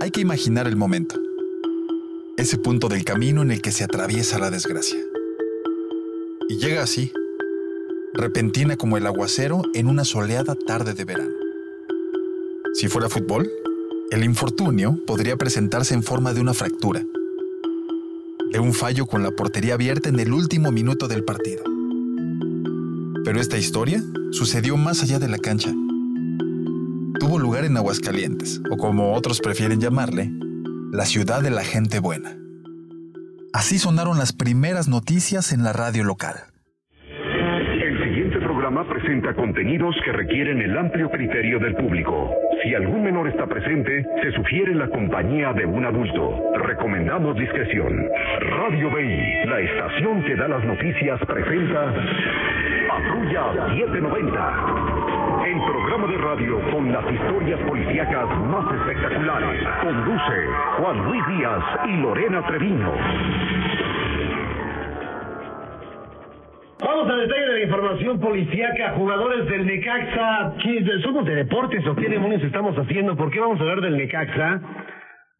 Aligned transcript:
hay 0.00 0.10
que 0.10 0.22
imaginar 0.22 0.66
el 0.66 0.76
momento. 0.76 1.20
Ese 2.38 2.56
punto 2.56 2.88
del 2.88 3.04
camino 3.04 3.42
en 3.42 3.50
el 3.50 3.60
que 3.60 3.70
se 3.70 3.84
atraviesa 3.84 4.38
la 4.38 4.50
desgracia. 4.50 4.98
Y 6.48 6.56
llega 6.56 6.82
así, 6.82 7.12
repentina 8.14 8.76
como 8.76 8.96
el 8.96 9.06
aguacero 9.06 9.60
en 9.74 9.88
una 9.88 10.06
soleada 10.06 10.54
tarde 10.54 10.94
de 10.94 11.04
verano. 11.04 11.34
Si 12.72 12.88
fuera 12.88 13.10
fútbol, 13.10 13.50
el 14.10 14.24
infortunio 14.24 14.98
podría 15.06 15.36
presentarse 15.36 15.92
en 15.92 16.02
forma 16.02 16.32
de 16.32 16.40
una 16.40 16.54
fractura, 16.54 17.04
de 18.52 18.58
un 18.58 18.72
fallo 18.72 19.04
con 19.04 19.22
la 19.22 19.32
portería 19.32 19.74
abierta 19.74 20.08
en 20.08 20.18
el 20.18 20.32
último 20.32 20.72
minuto 20.72 21.08
del 21.08 21.24
partido. 21.24 21.62
Pero 23.22 23.38
esta 23.38 23.58
historia 23.58 24.02
sucedió 24.30 24.78
más 24.78 25.02
allá 25.02 25.18
de 25.18 25.28
la 25.28 25.38
cancha. 25.38 25.74
Tuvo 27.30 27.38
lugar 27.38 27.64
en 27.64 27.76
Aguascalientes, 27.76 28.60
o 28.72 28.76
como 28.76 29.12
otros 29.14 29.40
prefieren 29.40 29.80
llamarle, 29.80 30.32
la 30.90 31.04
ciudad 31.04 31.40
de 31.40 31.50
la 31.50 31.62
gente 31.62 32.00
buena. 32.00 32.36
Así 33.52 33.78
sonaron 33.78 34.18
las 34.18 34.32
primeras 34.32 34.88
noticias 34.88 35.52
en 35.52 35.62
la 35.62 35.72
radio 35.72 36.02
local. 36.02 36.34
El 37.06 38.02
siguiente 38.02 38.40
programa 38.40 38.82
presenta 38.82 39.32
contenidos 39.34 39.94
que 40.04 40.10
requieren 40.10 40.60
el 40.60 40.76
amplio 40.76 41.08
criterio 41.08 41.60
del 41.60 41.76
público. 41.76 42.34
Si 42.64 42.74
algún 42.74 43.04
menor 43.04 43.28
está 43.28 43.46
presente, 43.46 44.04
se 44.24 44.32
sugiere 44.32 44.74
la 44.74 44.90
compañía 44.90 45.52
de 45.52 45.66
un 45.66 45.84
adulto. 45.84 46.36
Recomendamos 46.64 47.36
discreción. 47.38 48.08
Radio 48.58 48.90
BI, 48.90 49.46
la 49.46 49.60
estación 49.60 50.24
que 50.24 50.34
da 50.34 50.48
las 50.48 50.64
noticias, 50.64 51.20
presenta 51.28 51.94
Patrulla 52.88 53.68
790. 53.76 55.19
El 55.44 55.56
programa 55.58 56.06
de 56.06 56.18
radio 56.18 56.60
con 56.70 56.92
las 56.92 57.04
historias 57.12 57.60
policíacas 57.60 58.26
más 58.50 58.74
espectaculares. 58.74 59.62
Conduce 59.82 60.46
Juan 60.78 61.04
Luis 61.06 61.26
Díaz 61.28 61.62
y 61.88 61.96
Lorena 61.96 62.46
Treviño. 62.46 62.92
Vamos 66.80 67.08
al 67.10 67.20
detalle 67.20 67.46
de 67.46 67.52
la 67.52 67.62
información 67.64 68.20
policíaca. 68.20 68.92
Jugadores 68.96 69.46
del 69.48 69.66
Necaxa. 69.66 70.54
¿Qué- 70.62 70.84
¿Somos 71.02 71.24
de 71.26 71.34
deportes 71.34 71.86
o 71.86 71.94
qué 71.94 72.08
demonios 72.08 72.42
estamos 72.42 72.76
haciendo? 72.78 73.16
¿Por 73.16 73.30
qué 73.30 73.40
vamos 73.40 73.58
a 73.58 73.62
hablar 73.62 73.80
del 73.82 73.96
Necaxa? 73.96 74.60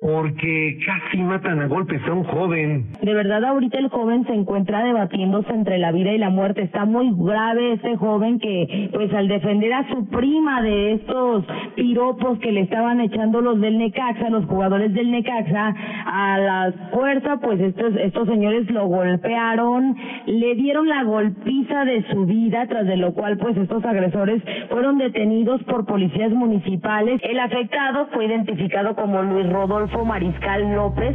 Porque 0.00 0.78
casi 0.86 1.18
matan 1.18 1.60
a 1.60 1.66
golpes 1.66 2.00
a 2.08 2.12
un 2.14 2.24
joven. 2.24 2.86
De 3.02 3.12
verdad, 3.12 3.44
ahorita 3.44 3.78
el 3.78 3.90
joven 3.90 4.24
se 4.24 4.32
encuentra 4.32 4.82
debatiéndose 4.82 5.52
entre 5.52 5.76
la 5.76 5.92
vida 5.92 6.10
y 6.10 6.16
la 6.16 6.30
muerte. 6.30 6.62
Está 6.62 6.86
muy 6.86 7.12
grave 7.14 7.74
este 7.74 7.98
joven 7.98 8.38
que, 8.38 8.88
pues 8.94 9.12
al 9.12 9.28
defender 9.28 9.74
a 9.74 9.86
su 9.90 10.08
prima 10.08 10.62
de 10.62 10.92
estos 10.92 11.44
piropos 11.76 12.38
que 12.38 12.50
le 12.50 12.62
estaban 12.62 13.02
echando 13.02 13.42
los 13.42 13.60
del 13.60 13.76
Necaxa, 13.76 14.30
los 14.30 14.46
jugadores 14.46 14.94
del 14.94 15.10
Necaxa, 15.10 15.74
a 16.06 16.38
la 16.38 16.72
fuerza, 16.94 17.36
pues 17.36 17.60
estos, 17.60 17.94
estos 17.96 18.26
señores 18.26 18.70
lo 18.70 18.86
golpearon, 18.86 19.96
le 20.24 20.54
dieron 20.54 20.88
la 20.88 21.02
golpiza 21.02 21.84
de 21.84 22.06
su 22.10 22.24
vida, 22.24 22.66
tras 22.68 22.86
de 22.86 22.96
lo 22.96 23.12
cual, 23.12 23.36
pues 23.36 23.54
estos 23.58 23.84
agresores 23.84 24.42
fueron 24.70 24.96
detenidos 24.96 25.62
por 25.64 25.84
policías 25.84 26.30
municipales. 26.30 27.20
El 27.22 27.38
afectado 27.38 28.08
fue 28.14 28.24
identificado 28.24 28.94
como 28.94 29.22
Luis 29.22 29.46
Rodolfo 29.50 29.89
Mariscal 29.98 30.74
López, 30.74 31.14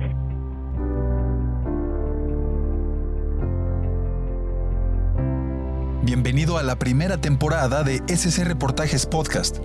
Bienvenido 6.04 6.60
a 6.60 6.64
la 6.64 6.78
primera 6.78 7.18
temporada 7.18 7.84
de 7.84 8.04
SC 8.08 8.44
Reportajes 8.44 9.08
Podcast, 9.08 9.58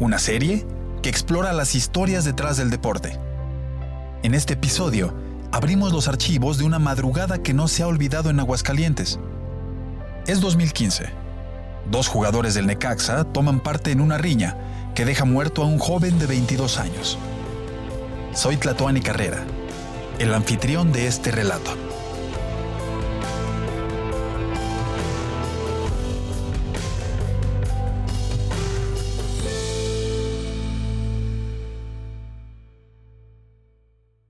una 0.00 0.18
serie 0.18 0.66
que 1.00 1.08
explora 1.08 1.52
las 1.52 1.76
historias 1.76 2.24
detrás 2.24 2.56
del 2.56 2.70
deporte. 2.70 3.16
En 4.24 4.34
este 4.34 4.54
episodio, 4.54 5.14
abrimos 5.52 5.92
los 5.92 6.08
archivos 6.08 6.58
de 6.58 6.64
una 6.64 6.80
madrugada 6.80 7.38
que 7.38 7.54
no 7.54 7.68
se 7.68 7.84
ha 7.84 7.86
olvidado 7.86 8.30
en 8.30 8.40
Aguascalientes. 8.40 9.20
Es 10.26 10.40
2015. 10.40 11.04
Dos 11.88 12.08
jugadores 12.08 12.54
del 12.54 12.66
Necaxa 12.66 13.22
toman 13.24 13.60
parte 13.60 13.92
en 13.92 14.00
una 14.00 14.18
riña 14.18 14.56
que 14.96 15.04
deja 15.04 15.24
muerto 15.24 15.62
a 15.62 15.66
un 15.66 15.78
joven 15.78 16.18
de 16.18 16.26
22 16.26 16.80
años. 16.80 17.16
Soy 18.36 18.58
Tlatoani 18.58 19.00
Carrera, 19.00 19.46
el 20.18 20.34
anfitrión 20.34 20.92
de 20.92 21.06
este 21.06 21.30
relato. 21.30 21.74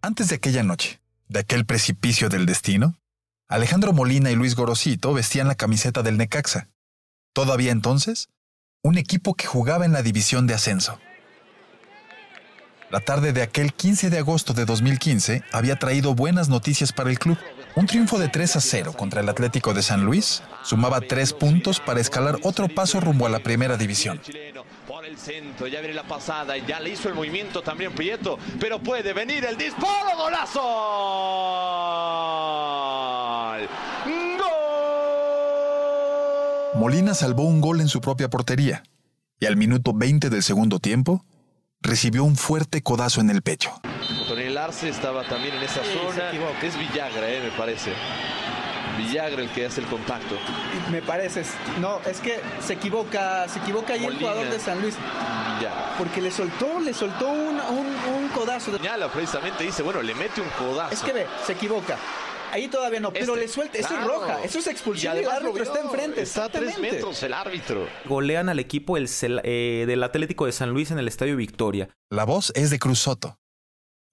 Antes 0.00 0.28
de 0.28 0.36
aquella 0.36 0.62
noche, 0.62 1.00
de 1.26 1.40
aquel 1.40 1.66
precipicio 1.66 2.28
del 2.28 2.46
destino, 2.46 3.00
Alejandro 3.48 3.92
Molina 3.92 4.30
y 4.30 4.36
Luis 4.36 4.54
Gorosito 4.54 5.12
vestían 5.14 5.48
la 5.48 5.56
camiseta 5.56 6.04
del 6.04 6.16
Necaxa. 6.16 6.70
Todavía 7.32 7.72
entonces, 7.72 8.28
un 8.84 8.98
equipo 8.98 9.34
que 9.34 9.46
jugaba 9.46 9.84
en 9.84 9.92
la 9.92 10.02
división 10.02 10.46
de 10.46 10.54
ascenso. 10.54 11.00
La 12.88 13.00
tarde 13.00 13.32
de 13.32 13.42
aquel 13.42 13.72
15 13.72 14.10
de 14.10 14.18
agosto 14.18 14.52
de 14.52 14.64
2015 14.64 15.42
había 15.52 15.74
traído 15.74 16.14
buenas 16.14 16.48
noticias 16.48 16.92
para 16.92 17.10
el 17.10 17.18
club. 17.18 17.36
Un 17.74 17.86
triunfo 17.86 18.16
de 18.16 18.28
3 18.28 18.56
a 18.56 18.60
0 18.60 18.92
contra 18.92 19.20
el 19.22 19.28
Atlético 19.28 19.74
de 19.74 19.82
San 19.82 20.04
Luis 20.04 20.44
sumaba 20.62 21.00
tres 21.00 21.32
puntos 21.32 21.80
para 21.80 22.00
escalar 22.00 22.38
otro 22.44 22.68
paso 22.68 23.00
rumbo 23.00 23.26
a 23.26 23.28
la 23.28 23.40
primera 23.40 23.76
división. 23.76 24.20
por 24.86 25.04
el 25.04 25.18
centro, 25.18 25.66
ya 25.66 25.80
viene 25.80 25.94
la 25.94 26.04
pasada, 26.04 26.56
ya 26.58 26.78
le 26.78 26.90
hizo 26.90 27.08
el 27.08 27.16
movimiento 27.16 27.60
también 27.60 27.92
Prieto, 27.92 28.38
pero 28.60 28.78
puede 28.78 29.12
venir 29.12 29.44
el 29.44 29.58
disparo, 29.58 30.16
golazo. 30.16 30.60
¡Gol! 34.38 34.48
Molina 36.76 37.14
salvó 37.14 37.42
un 37.42 37.60
gol 37.60 37.80
en 37.80 37.88
su 37.88 38.00
propia 38.00 38.30
portería 38.30 38.84
y 39.40 39.46
al 39.46 39.56
minuto 39.56 39.92
20 39.92 40.30
del 40.30 40.44
segundo 40.44 40.78
tiempo 40.78 41.24
recibió 41.86 42.24
un 42.24 42.36
fuerte 42.36 42.82
codazo 42.82 43.20
en 43.20 43.30
el 43.30 43.42
pecho. 43.42 43.80
Tonel 44.28 44.56
Arce 44.58 44.88
estaba 44.88 45.24
también 45.24 45.54
en 45.56 45.62
esa 45.62 45.82
zona. 45.84 46.30
Es 46.62 46.78
Villagra, 46.78 47.28
eh, 47.28 47.40
me 47.44 47.50
parece. 47.56 47.92
Villagra 48.98 49.42
el 49.42 49.50
que 49.50 49.66
hace 49.66 49.80
el 49.80 49.86
contacto. 49.86 50.36
Me 50.90 51.02
parece, 51.02 51.44
no, 51.80 52.00
es 52.06 52.20
que 52.20 52.40
se 52.64 52.74
equivoca, 52.74 53.46
se 53.48 53.58
equivoca 53.58 53.92
ahí 53.92 54.04
el 54.04 54.16
jugador 54.18 54.48
de 54.48 54.58
San 54.58 54.80
Luis, 54.80 54.94
Villagra. 55.58 55.94
porque 55.98 56.20
le 56.22 56.30
soltó, 56.30 56.80
le 56.80 56.94
soltó 56.94 57.28
un, 57.28 57.60
un, 57.60 57.86
un 58.14 58.28
codazo. 58.34 58.76
Señala 58.76 59.08
precisamente, 59.08 59.64
dice, 59.64 59.82
bueno, 59.82 60.00
le 60.02 60.14
mete 60.14 60.40
un 60.40 60.48
codazo. 60.50 60.94
Es 60.94 61.00
que 61.00 61.12
ve, 61.12 61.26
se 61.46 61.52
equivoca. 61.52 61.98
Ahí 62.56 62.68
todavía 62.68 63.00
no, 63.00 63.12
pero 63.12 63.34
Este, 63.34 63.40
le 63.40 63.48
suelta, 63.48 63.76
eso 63.76 63.88
claro. 63.88 64.02
es 64.02 64.08
roja, 64.08 64.42
eso 64.42 64.58
es 64.60 64.66
expulsión 64.66 65.14
Y 65.14 65.20
y, 65.20 65.24
el 65.24 65.28
árbitro 65.28 65.62
está 65.62 65.78
enfrente. 65.78 66.22
Está 66.22 66.44
a 66.46 66.48
tres 66.48 66.78
metros 66.78 67.22
el 67.22 67.34
árbitro. 67.34 67.86
golean 68.06 68.48
al 68.48 68.58
equipo 68.58 68.96
el 68.96 69.10
eh, 69.20 69.84
del 69.86 70.02
Atlético 70.02 70.46
de 70.46 70.52
San 70.52 70.70
Luis 70.70 70.90
en 70.90 70.98
el 70.98 71.06
Estadio 71.06 71.36
Victoria. 71.36 71.90
La 72.08 72.24
voz 72.24 72.52
es 72.54 72.70
de 72.70 72.78
Cruz 72.78 73.00
Soto, 73.00 73.38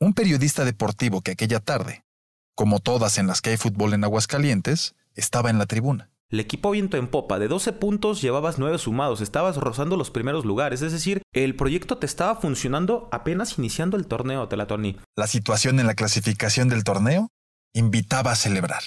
un 0.02 0.14
periodista 0.14 0.66
deportivo 0.66 1.22
que 1.22 1.32
aquella 1.32 1.62
tarde, 1.62 2.04
como 2.54 2.82
todas 2.82 3.18
en 3.18 3.28
las 3.28 3.42
que 3.42 3.52
hay 3.52 3.58
fútbol 3.58 3.94
en 3.94 4.04
Aguascalientes, 4.04 4.94
estaba 5.16 5.50
en 5.50 5.58
la 5.58 5.66
tribuna. 5.66 6.10
El 6.30 6.42
equipo 6.42 6.72
viento 6.72 6.98
en 6.98 7.08
popa, 7.08 7.40
de 7.40 7.48
12 7.48 7.72
puntos 7.72 8.22
llevabas 8.22 8.60
9 8.60 8.78
sumados, 8.78 9.22
estabas 9.22 9.56
rozando 9.56 9.96
los 9.96 10.12
primeros 10.12 10.44
lugares, 10.44 10.82
es 10.82 10.92
decir, 10.92 11.22
el 11.32 11.56
proyecto 11.56 11.98
te 11.98 12.08
estaba 12.08 12.36
funcionando 12.36 13.08
apenas 13.14 13.58
iniciando 13.58 13.96
el 13.96 14.08
torneo, 14.08 14.50
Telatoni. 14.50 14.98
La 15.16 15.28
situación 15.28 15.80
en 15.80 15.88
la 15.88 15.94
clasificación 15.94 16.68
del 16.68 16.84
torneo 16.84 17.30
invitaba 17.74 18.32
a 18.32 18.36
celebrar. 18.36 18.84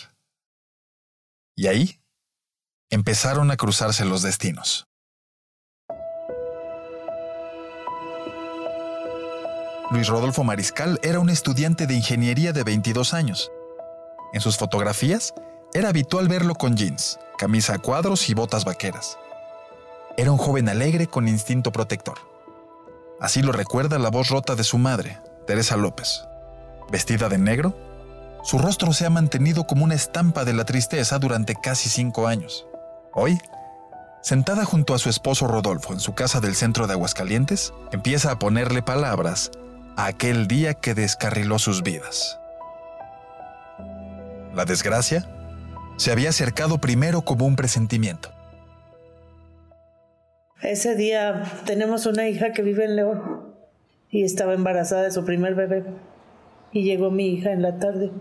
Y 1.56 1.66
ahí 1.66 2.00
empezaron 2.90 3.50
a 3.50 3.56
cruzarse 3.56 4.04
los 4.04 4.22
destinos. 4.22 4.86
Luis 9.90 10.08
Rodolfo 10.08 10.42
Mariscal 10.42 10.98
era 11.02 11.20
un 11.20 11.30
estudiante 11.30 11.86
de 11.86 11.94
ingeniería 11.94 12.52
de 12.52 12.64
22 12.64 13.14
años. 13.14 13.52
En 14.32 14.40
sus 14.40 14.56
fotografías 14.56 15.32
era 15.74 15.90
habitual 15.90 16.28
verlo 16.28 16.54
con 16.54 16.76
jeans, 16.76 17.18
camisa 17.38 17.74
a 17.74 17.78
cuadros 17.78 18.28
y 18.28 18.34
botas 18.34 18.64
vaqueras. 18.64 19.16
Era 20.16 20.32
un 20.32 20.38
joven 20.38 20.68
alegre 20.68 21.06
con 21.06 21.28
instinto 21.28 21.70
protector. 21.70 22.18
Así 23.20 23.42
lo 23.42 23.52
recuerda 23.52 23.98
la 23.98 24.10
voz 24.10 24.28
rota 24.28 24.54
de 24.56 24.64
su 24.64 24.76
madre, 24.76 25.20
Teresa 25.46 25.76
López. 25.76 26.24
Vestida 26.90 27.28
de 27.28 27.38
negro, 27.38 27.85
su 28.46 28.58
rostro 28.58 28.92
se 28.92 29.04
ha 29.04 29.10
mantenido 29.10 29.66
como 29.66 29.82
una 29.82 29.96
estampa 29.96 30.44
de 30.44 30.52
la 30.52 30.64
tristeza 30.64 31.18
durante 31.18 31.56
casi 31.56 31.88
cinco 31.88 32.28
años. 32.28 32.64
Hoy, 33.12 33.40
sentada 34.22 34.64
junto 34.64 34.94
a 34.94 35.00
su 35.00 35.10
esposo 35.10 35.48
Rodolfo 35.48 35.92
en 35.92 35.98
su 35.98 36.14
casa 36.14 36.38
del 36.38 36.54
centro 36.54 36.86
de 36.86 36.92
Aguascalientes, 36.92 37.74
empieza 37.90 38.30
a 38.30 38.38
ponerle 38.38 38.82
palabras 38.82 39.50
a 39.96 40.06
aquel 40.06 40.46
día 40.46 40.74
que 40.74 40.94
descarriló 40.94 41.58
sus 41.58 41.82
vidas. 41.82 42.38
La 44.54 44.64
desgracia 44.64 45.28
se 45.96 46.12
había 46.12 46.28
acercado 46.28 46.78
primero 46.78 47.22
como 47.22 47.46
un 47.46 47.56
presentimiento. 47.56 48.30
Ese 50.62 50.94
día 50.94 51.42
tenemos 51.64 52.06
una 52.06 52.28
hija 52.28 52.52
que 52.52 52.62
vive 52.62 52.84
en 52.84 52.94
León. 52.94 53.56
y 54.08 54.22
estaba 54.22 54.54
embarazada 54.54 55.02
de 55.02 55.10
su 55.10 55.24
primer 55.24 55.56
bebé. 55.56 55.84
Y 56.70 56.84
llegó 56.84 57.10
mi 57.10 57.26
hija 57.26 57.50
en 57.50 57.62
la 57.62 57.80
tarde. 57.80 58.12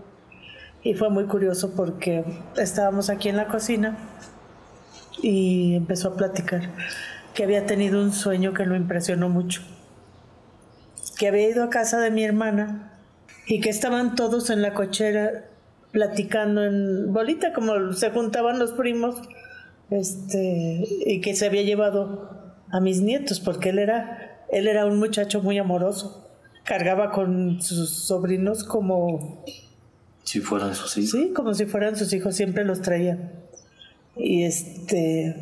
Y 0.86 0.94
fue 0.94 1.10
muy 1.10 1.26
curioso 1.26 1.74
porque 1.76 2.24
estábamos 2.58 3.10
aquí 3.10 3.28
en 3.28 3.38
la 3.38 3.48
cocina 3.48 3.98
y 5.20 5.74
empezó 5.74 6.10
a 6.10 6.16
platicar 6.16 6.70
que 7.34 7.44
había 7.44 7.66
tenido 7.66 8.00
un 8.00 8.14
sueño 8.14 8.54
que 8.54 8.68
lo 8.68 8.76
impresionó 8.76 9.28
mucho. 9.28 9.64
Que 11.18 11.28
había 11.28 11.50
ido 11.50 11.64
a 11.64 11.72
casa 11.72 12.00
de 12.00 12.12
mi 12.12 12.24
hermana 12.24 12.94
y 13.48 13.62
que 13.62 13.72
estaban 13.72 14.14
todos 14.14 14.52
en 14.52 14.62
la 14.62 14.76
cochera 14.76 15.46
platicando 15.92 16.64
en 16.64 17.12
bolita, 17.12 17.52
como 17.52 17.92
se 17.94 18.12
juntaban 18.12 18.60
los 18.60 18.74
primos, 18.74 19.16
este, 19.90 20.84
y 21.04 21.20
que 21.20 21.34
se 21.34 21.48
había 21.48 21.64
llevado 21.64 22.62
a 22.70 22.80
mis 22.80 23.02
nietos, 23.02 23.40
porque 23.40 23.70
él 23.70 23.80
era, 23.80 24.46
él 24.52 24.68
era 24.68 24.86
un 24.86 25.00
muchacho 25.00 25.42
muy 25.42 25.58
amoroso. 25.58 26.30
Cargaba 26.64 27.10
con 27.12 27.60
sus 27.60 27.90
sobrinos 27.90 28.64
como 28.64 29.44
si 30.26 30.42
fueran 30.42 30.76
sus 30.76 30.98
hijos. 30.98 31.12
Sí, 31.12 31.32
como 31.34 31.54
si 31.54 31.66
fueran 31.66 31.96
sus 31.96 32.12
hijos, 32.12 32.36
siempre 32.36 32.66
los 32.66 32.82
traía. 32.82 33.32
Y 34.18 34.44
este 34.44 35.36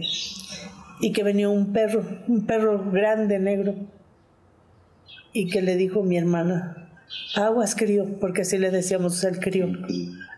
y 1.00 1.12
que 1.12 1.24
venía 1.24 1.50
un 1.50 1.74
perro, 1.74 2.06
un 2.28 2.46
perro 2.46 2.92
grande 2.92 3.40
negro. 3.40 3.76
Y 5.32 5.50
que 5.50 5.62
le 5.62 5.76
dijo 5.76 6.04
mi 6.04 6.18
hermana, 6.18 6.90
aguas 7.36 7.76
crío, 7.76 8.20
porque 8.20 8.44
así 8.44 8.58
le 8.58 8.72
decíamos 8.72 9.24
el 9.24 9.40
crío. 9.40 9.68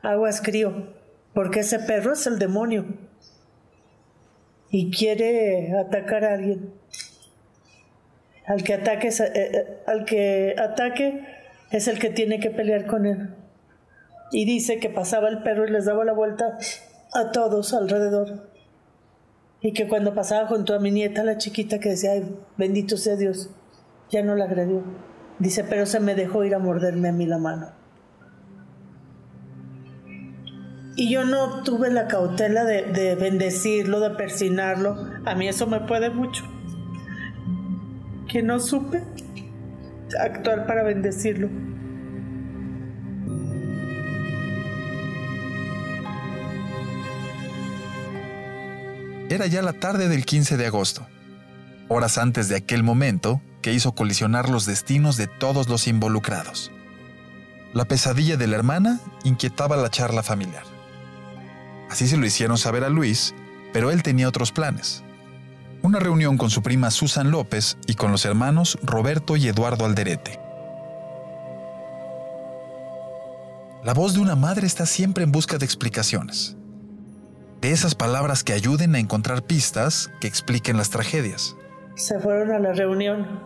Aguas 0.02 0.42
crío, 0.42 0.88
porque 1.34 1.62
ese 1.62 1.80
perro 1.80 2.14
es 2.14 2.26
el 2.28 2.40
demonio. 2.40 2.86
Y 4.70 4.92
quiere 4.92 5.74
atacar 5.74 6.24
a 6.24 6.36
alguien. 6.36 6.72
Al 8.46 8.64
que 8.64 8.74
ataque, 8.76 9.08
eh, 9.08 9.32
eh, 9.34 9.78
al 9.88 10.06
que 10.06 10.56
ataque 10.58 11.26
es 11.72 11.88
el 11.88 12.00
que 12.00 12.10
tiene 12.10 12.40
que 12.40 12.52
pelear 12.52 12.86
con 12.86 13.06
él 13.06 13.30
y 14.32 14.46
dice 14.46 14.80
que 14.80 14.90
pasaba 14.90 15.30
el 15.30 15.44
perro 15.44 15.68
y 15.68 15.72
les 15.72 15.86
daba 15.86 16.06
la 16.06 16.14
vuelta 16.14 16.58
a 17.14 17.32
todos 17.32 17.74
alrededor. 17.74 18.50
Y 19.62 19.74
que 19.74 19.88
cuando 19.88 20.14
pasaba 20.14 20.48
junto 20.48 20.76
a 20.76 20.80
mi 20.80 20.92
nieta, 20.92 21.24
la 21.24 21.38
chiquita, 21.38 21.80
que 21.80 21.90
decía, 21.90 22.12
Ay, 22.12 22.36
bendito 22.58 22.98
sea 22.98 23.16
Dios, 23.16 23.50
ya 24.10 24.22
no 24.22 24.36
la 24.36 24.46
agredió. 24.46 24.84
Dice, 25.40 25.64
pero 25.64 25.86
se 25.86 26.00
me 26.00 26.16
dejó 26.16 26.44
ir 26.44 26.56
a 26.56 26.60
morderme 26.60 27.10
a 27.10 27.12
mí 27.12 27.26
la 27.26 27.38
mano. 27.38 27.72
Y 30.98 31.10
yo 31.10 31.26
no 31.26 31.64
tuve 31.64 31.90
la 31.90 32.08
cautela 32.08 32.64
de, 32.64 32.84
de 32.84 33.16
bendecirlo, 33.16 34.00
de 34.00 34.12
persinarlo. 34.12 34.96
A 35.26 35.36
mí 35.36 35.48
eso 35.48 35.68
me 35.68 35.82
puede 35.82 36.10
mucho. 36.10 36.46
Que 38.30 38.42
no 38.42 38.60
supe 38.60 39.04
actuar 40.20 40.66
para 40.66 40.84
bendecirlo. 40.84 41.50
Era 49.36 49.48
ya 49.48 49.62
la 49.62 49.74
tarde 49.74 50.08
del 50.08 50.24
15 50.24 50.56
de 50.56 50.66
agosto, 50.66 51.06
horas 51.90 52.18
antes 52.18 52.48
de 52.48 52.56
aquel 52.56 52.84
momento 52.84 53.42
que 53.62 53.74
hizo 53.74 53.94
colisionar 53.94 54.48
los 54.48 54.66
destinos 54.66 55.18
de 55.18 55.28
todos 55.28 55.68
los 55.68 55.90
involucrados. 55.90 56.72
La 57.74 57.84
pesadilla 57.84 58.38
de 58.38 58.48
la 58.48 58.56
hermana 58.56 59.02
inquietaba 59.26 59.76
la 59.76 59.90
charla 59.90 60.24
familiar. 60.24 60.64
Así 61.90 62.08
se 62.08 62.16
lo 62.16 62.26
hicieron 62.26 62.58
saber 62.58 62.86
a 62.86 62.90
Luis, 62.90 63.36
pero 63.74 63.92
él 63.92 64.04
tenía 64.04 64.30
otros 64.30 64.54
planes. 64.54 65.04
Una 65.82 66.00
reunión 66.00 66.38
con 66.38 66.50
su 66.50 66.64
prima 66.64 66.90
Susan 66.90 67.30
López 67.30 67.78
y 67.88 67.96
con 67.96 68.14
los 68.14 68.24
hermanos 68.24 68.80
Roberto 68.84 69.36
y 69.36 69.50
Eduardo 69.50 69.84
Alderete. 69.84 70.40
La 73.84 73.94
voz 73.94 74.14
de 74.14 74.22
una 74.22 74.38
madre 74.38 74.66
está 74.66 74.86
siempre 74.86 75.26
en 75.26 75.34
busca 75.34 75.58
de 75.58 75.66
explicaciones 75.66 76.56
de 77.66 77.72
esas 77.72 77.96
palabras 77.96 78.44
que 78.44 78.54
ayuden 78.54 78.94
a 78.94 79.00
encontrar 79.00 79.42
pistas 79.42 80.12
que 80.22 80.28
expliquen 80.28 80.78
las 80.78 80.92
tragedias. 80.92 81.56
Se 81.96 82.20
fueron 82.20 82.52
a 82.52 82.60
la 82.60 82.74
reunión, 82.74 83.42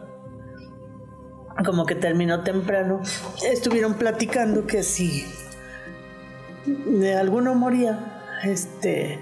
como 1.66 1.86
que 1.86 1.96
terminó 1.96 2.44
temprano. 2.44 3.00
Estuvieron 3.50 3.94
platicando 3.94 4.68
que 4.68 4.84
si 4.84 5.26
de 6.66 7.16
alguno 7.16 7.56
moría, 7.56 8.26
este, 8.44 9.20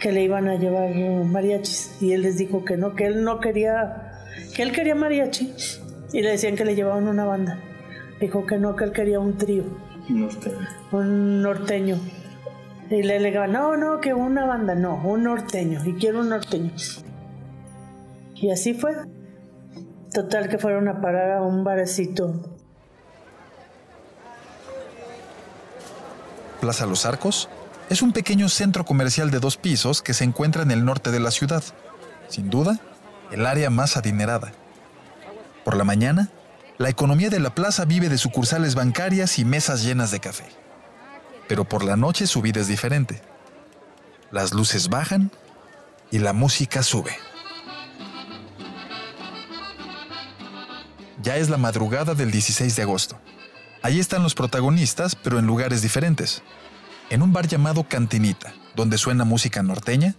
que 0.00 0.10
le 0.10 0.24
iban 0.24 0.48
a 0.48 0.56
llevar 0.56 0.92
mariachis. 1.24 1.98
Y 2.00 2.12
él 2.12 2.22
les 2.22 2.36
dijo 2.36 2.64
que 2.64 2.76
no, 2.76 2.96
que 2.96 3.06
él 3.06 3.22
no 3.22 3.38
quería, 3.38 4.24
que 4.56 4.64
él 4.64 4.72
quería 4.72 4.96
mariachi. 4.96 5.54
Y 6.12 6.20
le 6.20 6.30
decían 6.30 6.56
que 6.56 6.64
le 6.64 6.74
llevaban 6.74 7.06
una 7.06 7.24
banda. 7.24 7.60
Dijo 8.18 8.44
que 8.44 8.58
no, 8.58 8.74
que 8.74 8.82
él 8.86 8.92
quería 8.92 9.20
un 9.20 9.38
trío. 9.38 9.62
Un 10.90 11.42
norteño. 11.42 12.00
Y 12.92 13.02
le 13.02 13.18
digo, 13.20 13.46
no, 13.46 13.74
no, 13.78 14.02
que 14.02 14.12
una 14.12 14.44
banda, 14.44 14.74
no, 14.74 14.96
un 14.96 15.22
norteño, 15.22 15.80
y 15.82 15.94
quiero 15.94 16.20
un 16.20 16.28
norteño. 16.28 16.72
Y 18.34 18.50
así 18.50 18.74
fue. 18.74 18.92
Total 20.12 20.50
que 20.50 20.58
fueron 20.58 20.88
a 20.88 21.00
parar 21.00 21.30
a 21.30 21.42
un 21.42 21.64
barecito. 21.64 22.58
Plaza 26.60 26.84
Los 26.84 27.06
Arcos 27.06 27.48
es 27.88 28.02
un 28.02 28.12
pequeño 28.12 28.50
centro 28.50 28.84
comercial 28.84 29.30
de 29.30 29.40
dos 29.40 29.56
pisos 29.56 30.02
que 30.02 30.12
se 30.12 30.24
encuentra 30.24 30.62
en 30.62 30.70
el 30.70 30.84
norte 30.84 31.10
de 31.10 31.20
la 31.20 31.30
ciudad. 31.30 31.64
Sin 32.28 32.50
duda, 32.50 32.78
el 33.30 33.46
área 33.46 33.70
más 33.70 33.96
adinerada. 33.96 34.52
Por 35.64 35.78
la 35.78 35.84
mañana, 35.84 36.28
la 36.76 36.90
economía 36.90 37.30
de 37.30 37.40
la 37.40 37.54
plaza 37.54 37.86
vive 37.86 38.10
de 38.10 38.18
sucursales 38.18 38.74
bancarias 38.74 39.38
y 39.38 39.46
mesas 39.46 39.82
llenas 39.82 40.10
de 40.10 40.20
café 40.20 40.61
pero 41.48 41.64
por 41.64 41.84
la 41.84 41.96
noche 41.96 42.26
su 42.26 42.42
vida 42.42 42.60
es 42.60 42.68
diferente. 42.68 43.22
Las 44.30 44.52
luces 44.52 44.88
bajan 44.88 45.30
y 46.10 46.18
la 46.18 46.32
música 46.32 46.82
sube. 46.82 47.16
Ya 51.22 51.36
es 51.36 51.48
la 51.48 51.56
madrugada 51.56 52.14
del 52.14 52.30
16 52.30 52.74
de 52.74 52.82
agosto. 52.82 53.18
Ahí 53.82 54.00
están 54.00 54.22
los 54.22 54.34
protagonistas, 54.34 55.14
pero 55.14 55.38
en 55.38 55.46
lugares 55.46 55.82
diferentes. 55.82 56.42
En 57.10 57.22
un 57.22 57.32
bar 57.32 57.46
llamado 57.46 57.84
Cantinita, 57.84 58.54
donde 58.74 58.98
suena 58.98 59.24
música 59.24 59.62
norteña, 59.62 60.16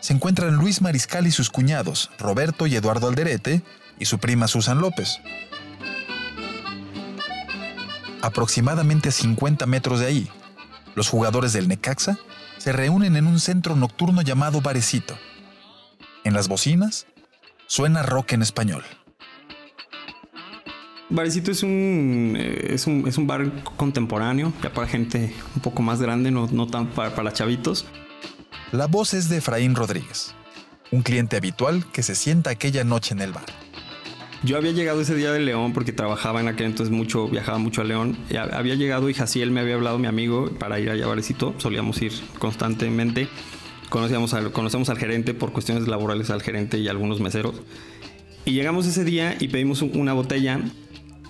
se 0.00 0.12
encuentran 0.12 0.56
Luis 0.56 0.82
Mariscal 0.82 1.26
y 1.26 1.30
sus 1.30 1.48
cuñados, 1.48 2.10
Roberto 2.18 2.66
y 2.66 2.76
Eduardo 2.76 3.08
Alderete, 3.08 3.62
y 3.98 4.04
su 4.04 4.18
prima 4.18 4.48
Susan 4.48 4.78
López. 4.78 5.18
Aproximadamente 8.20 9.08
a 9.08 9.12
50 9.12 9.66
metros 9.66 10.00
de 10.00 10.06
ahí, 10.06 10.30
los 10.94 11.08
jugadores 11.08 11.52
del 11.52 11.68
Necaxa 11.68 12.18
se 12.58 12.72
reúnen 12.72 13.16
en 13.16 13.26
un 13.26 13.40
centro 13.40 13.76
nocturno 13.76 14.22
llamado 14.22 14.60
Barecito. 14.60 15.16
En 16.24 16.34
las 16.34 16.48
bocinas 16.48 17.06
suena 17.66 18.02
rock 18.02 18.32
en 18.32 18.42
español. 18.42 18.84
Barecito 21.10 21.50
es 21.50 21.62
un, 21.62 22.34
eh, 22.36 22.68
es 22.70 22.86
un, 22.86 23.06
es 23.06 23.18
un 23.18 23.26
bar 23.26 23.64
contemporáneo, 23.76 24.52
ya 24.62 24.72
para 24.72 24.86
gente 24.86 25.34
un 25.54 25.62
poco 25.62 25.82
más 25.82 26.00
grande, 26.00 26.30
no, 26.30 26.48
no 26.50 26.66
tan 26.66 26.88
para, 26.88 27.14
para 27.14 27.32
chavitos. 27.32 27.86
La 28.72 28.86
voz 28.86 29.14
es 29.14 29.28
de 29.28 29.36
Efraín 29.36 29.74
Rodríguez, 29.74 30.34
un 30.90 31.02
cliente 31.02 31.36
habitual 31.36 31.84
que 31.92 32.02
se 32.02 32.14
sienta 32.14 32.50
aquella 32.50 32.84
noche 32.84 33.14
en 33.14 33.20
el 33.20 33.32
bar. 33.32 33.63
Yo 34.44 34.58
había 34.58 34.72
llegado 34.72 35.00
ese 35.00 35.14
día 35.14 35.32
de 35.32 35.40
León 35.40 35.72
porque 35.72 35.92
trabajaba 35.92 36.38
en 36.38 36.48
aquel 36.48 36.66
entonces 36.66 36.94
mucho, 36.94 37.28
viajaba 37.28 37.56
mucho 37.56 37.80
a 37.80 37.84
León. 37.84 38.18
había 38.52 38.74
llegado 38.74 39.08
y 39.08 39.14
Jaciel 39.14 39.50
me 39.50 39.60
había 39.60 39.74
hablado 39.74 39.98
mi 39.98 40.06
amigo 40.06 40.50
para 40.58 40.78
ir 40.78 40.90
a 40.90 41.06
Barecito. 41.06 41.54
Solíamos 41.56 42.02
ir 42.02 42.12
constantemente. 42.38 43.26
Conocíamos 43.88 44.34
al, 44.34 44.52
conocemos 44.52 44.90
al 44.90 44.98
gerente 44.98 45.32
por 45.32 45.52
cuestiones 45.52 45.88
laborales, 45.88 46.28
al 46.28 46.42
gerente 46.42 46.76
y 46.76 46.88
algunos 46.88 47.20
meseros. 47.20 47.54
Y 48.44 48.52
llegamos 48.52 48.86
ese 48.86 49.02
día 49.02 49.34
y 49.40 49.48
pedimos 49.48 49.80
una 49.80 50.12
botella 50.12 50.60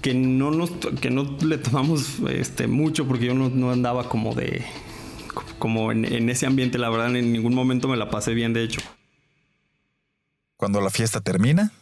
que 0.02 0.12
no, 0.12 0.50
nos, 0.50 0.70
que 1.00 1.10
no 1.10 1.36
le 1.46 1.58
tomamos 1.58 2.18
este, 2.28 2.66
mucho 2.66 3.06
porque 3.06 3.26
yo 3.26 3.34
no, 3.34 3.70
andaba 3.70 4.08
como 4.08 4.34
de... 4.34 4.64
Como 5.60 5.92
en, 5.92 6.04
en 6.04 6.30
ese 6.30 6.46
ambiente, 6.46 6.78
la 6.78 6.90
verdad, 6.90 7.14
en 7.14 7.32
ningún 7.32 7.54
momento 7.54 7.86
me 7.86 7.96
la 7.96 8.10
pasé 8.10 8.34
bien, 8.34 8.52
de 8.52 8.64
hecho. 8.64 8.80
Cuando 10.56 10.80
la 10.80 10.90
fiesta 10.90 11.20
termina, 11.20 11.72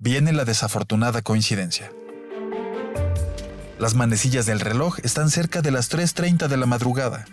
viene 0.00 0.32
la 0.32 0.46
desafortunada 0.46 1.20
coincidencia. 1.22 1.92
Las 3.78 3.94
manecillas 3.94 4.46
del 4.46 4.60
reloj 4.60 4.98
están 5.02 5.30
cerca 5.30 5.60
de 5.62 5.70
las 5.70 5.90
3.30 5.90 6.48
de 6.48 6.56
la 6.56 6.66
madrugada. 6.66 7.26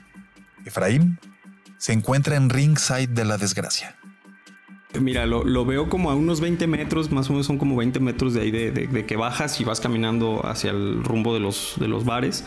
Efraín 0.66 1.18
se 1.78 1.94
encuentra 1.94 2.36
en 2.36 2.50
ringside 2.50 3.08
de 3.08 3.26
la 3.26 3.38
desgracia. 3.38 3.96
Mira, 5.00 5.26
lo, 5.26 5.66
veo 5.66 5.90
como 5.90 6.12
a 6.12 6.16
unos 6.16 6.42
20 6.42 6.68
metros, 6.68 7.12
más 7.12 7.30
o 7.30 7.34
menos 7.34 7.46
son 7.46 7.58
como 7.58 7.76
20 7.76 8.00
metros 8.00 8.34
de 8.34 8.42
ahí 8.42 8.52
de, 8.52 9.06
que 9.06 9.16
bajas 9.16 9.60
y 9.62 9.64
vas 9.64 9.80
caminando 9.80 10.46
hacia 10.46 10.72
el 10.72 11.04
rumbo 11.04 11.34
de 11.34 11.40
los, 11.40 11.76
de 11.80 11.88
los 11.88 12.04
bares, 12.04 12.46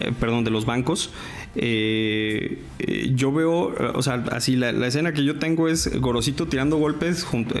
eh, 0.00 0.12
perdón, 0.18 0.44
de 0.44 0.50
los 0.50 0.66
bancos. 0.66 1.10
Eh, 1.54 2.62
eh, 2.80 3.12
yo 3.14 3.32
veo, 3.32 3.74
o 3.94 4.02
sea, 4.02 4.24
así 4.32 4.56
la, 4.56 4.70
escena 4.86 5.12
que 5.12 5.24
yo 5.24 5.38
tengo 5.38 5.68
es 5.68 6.00
Gorosito 6.00 6.48
tirando 6.48 6.76
golpes 6.78 7.22
junto, 7.22 7.54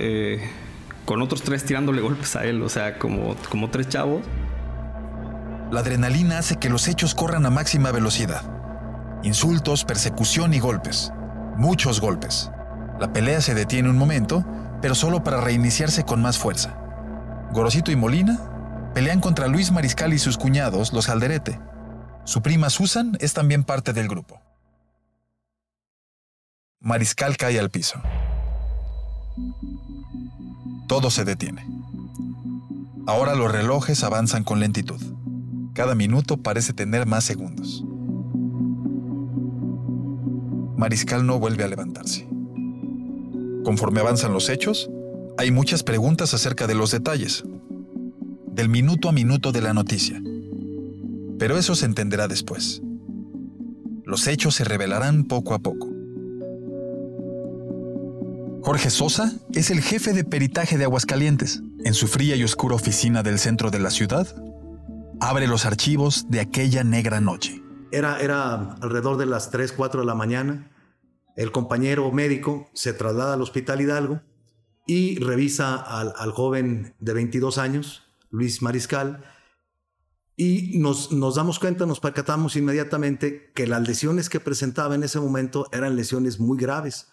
con 1.08 1.22
otros 1.22 1.40
tres 1.40 1.64
tirándole 1.64 2.02
golpes 2.02 2.36
a 2.36 2.44
él, 2.44 2.62
o 2.62 2.68
sea, 2.68 2.98
como, 2.98 3.34
como 3.48 3.70
tres 3.70 3.88
chavos. 3.88 4.26
La 5.70 5.80
adrenalina 5.80 6.36
hace 6.36 6.56
que 6.56 6.68
los 6.68 6.86
hechos 6.86 7.14
corran 7.14 7.46
a 7.46 7.50
máxima 7.50 7.90
velocidad. 7.92 8.42
Insultos, 9.22 9.86
persecución 9.86 10.52
y 10.52 10.60
golpes. 10.60 11.10
Muchos 11.56 12.02
golpes. 12.02 12.50
La 13.00 13.10
pelea 13.10 13.40
se 13.40 13.54
detiene 13.54 13.88
un 13.88 13.96
momento, 13.96 14.44
pero 14.82 14.94
solo 14.94 15.24
para 15.24 15.40
reiniciarse 15.40 16.04
con 16.04 16.20
más 16.20 16.36
fuerza. 16.36 16.78
Gorosito 17.52 17.90
y 17.90 17.96
Molina 17.96 18.90
pelean 18.92 19.20
contra 19.20 19.48
Luis 19.48 19.72
Mariscal 19.72 20.12
y 20.12 20.18
sus 20.18 20.36
cuñados, 20.36 20.92
los 20.92 21.08
Alderete. 21.08 21.58
Su 22.24 22.42
prima 22.42 22.68
Susan 22.68 23.16
es 23.18 23.32
también 23.32 23.64
parte 23.64 23.94
del 23.94 24.08
grupo. 24.08 24.42
Mariscal 26.80 27.38
cae 27.38 27.58
al 27.58 27.70
piso. 27.70 27.98
Todo 30.88 31.10
se 31.10 31.26
detiene. 31.26 31.66
Ahora 33.06 33.34
los 33.34 33.52
relojes 33.52 34.02
avanzan 34.04 34.42
con 34.42 34.58
lentitud. 34.58 35.00
Cada 35.74 35.94
minuto 35.94 36.38
parece 36.38 36.72
tener 36.72 37.06
más 37.06 37.24
segundos. 37.24 37.84
Mariscal 40.78 41.26
no 41.26 41.38
vuelve 41.38 41.64
a 41.64 41.68
levantarse. 41.68 42.26
Conforme 43.64 44.00
avanzan 44.00 44.32
los 44.32 44.48
hechos, 44.48 44.90
hay 45.36 45.50
muchas 45.50 45.82
preguntas 45.82 46.32
acerca 46.32 46.66
de 46.66 46.74
los 46.74 46.90
detalles, 46.90 47.44
del 48.46 48.70
minuto 48.70 49.10
a 49.10 49.12
minuto 49.12 49.52
de 49.52 49.60
la 49.60 49.74
noticia. 49.74 50.22
Pero 51.38 51.58
eso 51.58 51.74
se 51.74 51.84
entenderá 51.84 52.28
después. 52.28 52.80
Los 54.04 54.26
hechos 54.26 54.54
se 54.54 54.64
revelarán 54.64 55.24
poco 55.24 55.52
a 55.52 55.58
poco. 55.58 55.97
Jorge 58.62 58.90
Sosa 58.90 59.32
es 59.52 59.70
el 59.70 59.80
jefe 59.80 60.12
de 60.12 60.24
peritaje 60.24 60.76
de 60.76 60.84
Aguascalientes. 60.84 61.62
En 61.84 61.94
su 61.94 62.06
fría 62.08 62.36
y 62.36 62.44
oscura 62.44 62.74
oficina 62.74 63.22
del 63.22 63.38
centro 63.38 63.70
de 63.70 63.78
la 63.78 63.90
ciudad, 63.90 64.26
abre 65.20 65.46
los 65.46 65.64
archivos 65.64 66.26
de 66.28 66.40
aquella 66.40 66.84
negra 66.84 67.20
noche. 67.20 67.62
Era, 67.92 68.20
era 68.20 68.74
alrededor 68.80 69.16
de 69.16 69.26
las 69.26 69.50
3, 69.50 69.72
4 69.72 70.00
de 70.00 70.06
la 70.06 70.14
mañana. 70.14 70.70
El 71.36 71.52
compañero 71.52 72.10
médico 72.10 72.68
se 72.74 72.92
traslada 72.92 73.34
al 73.34 73.42
Hospital 73.42 73.80
Hidalgo 73.80 74.20
y 74.86 75.18
revisa 75.18 75.76
al, 75.76 76.12
al 76.16 76.32
joven 76.32 76.94
de 76.98 77.12
22 77.12 77.58
años, 77.58 78.02
Luis 78.30 78.60
Mariscal, 78.60 79.24
y 80.36 80.78
nos, 80.78 81.10
nos 81.10 81.34
damos 81.34 81.58
cuenta, 81.58 81.84
nos 81.84 82.00
percatamos 82.00 82.54
inmediatamente 82.56 83.50
que 83.54 83.66
las 83.66 83.86
lesiones 83.86 84.28
que 84.28 84.40
presentaba 84.40 84.94
en 84.94 85.02
ese 85.02 85.18
momento 85.18 85.66
eran 85.72 85.96
lesiones 85.96 86.38
muy 86.38 86.56
graves. 86.56 87.08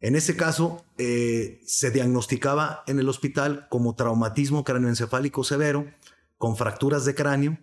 En 0.00 0.14
ese 0.14 0.36
caso, 0.36 0.84
eh, 0.98 1.60
se 1.66 1.90
diagnosticaba 1.90 2.84
en 2.86 2.98
el 2.98 3.08
hospital 3.08 3.66
como 3.70 3.94
traumatismo 3.94 4.64
cráneoencefálico 4.64 5.42
severo, 5.42 5.86
con 6.36 6.56
fracturas 6.56 7.04
de 7.04 7.14
cráneo, 7.14 7.58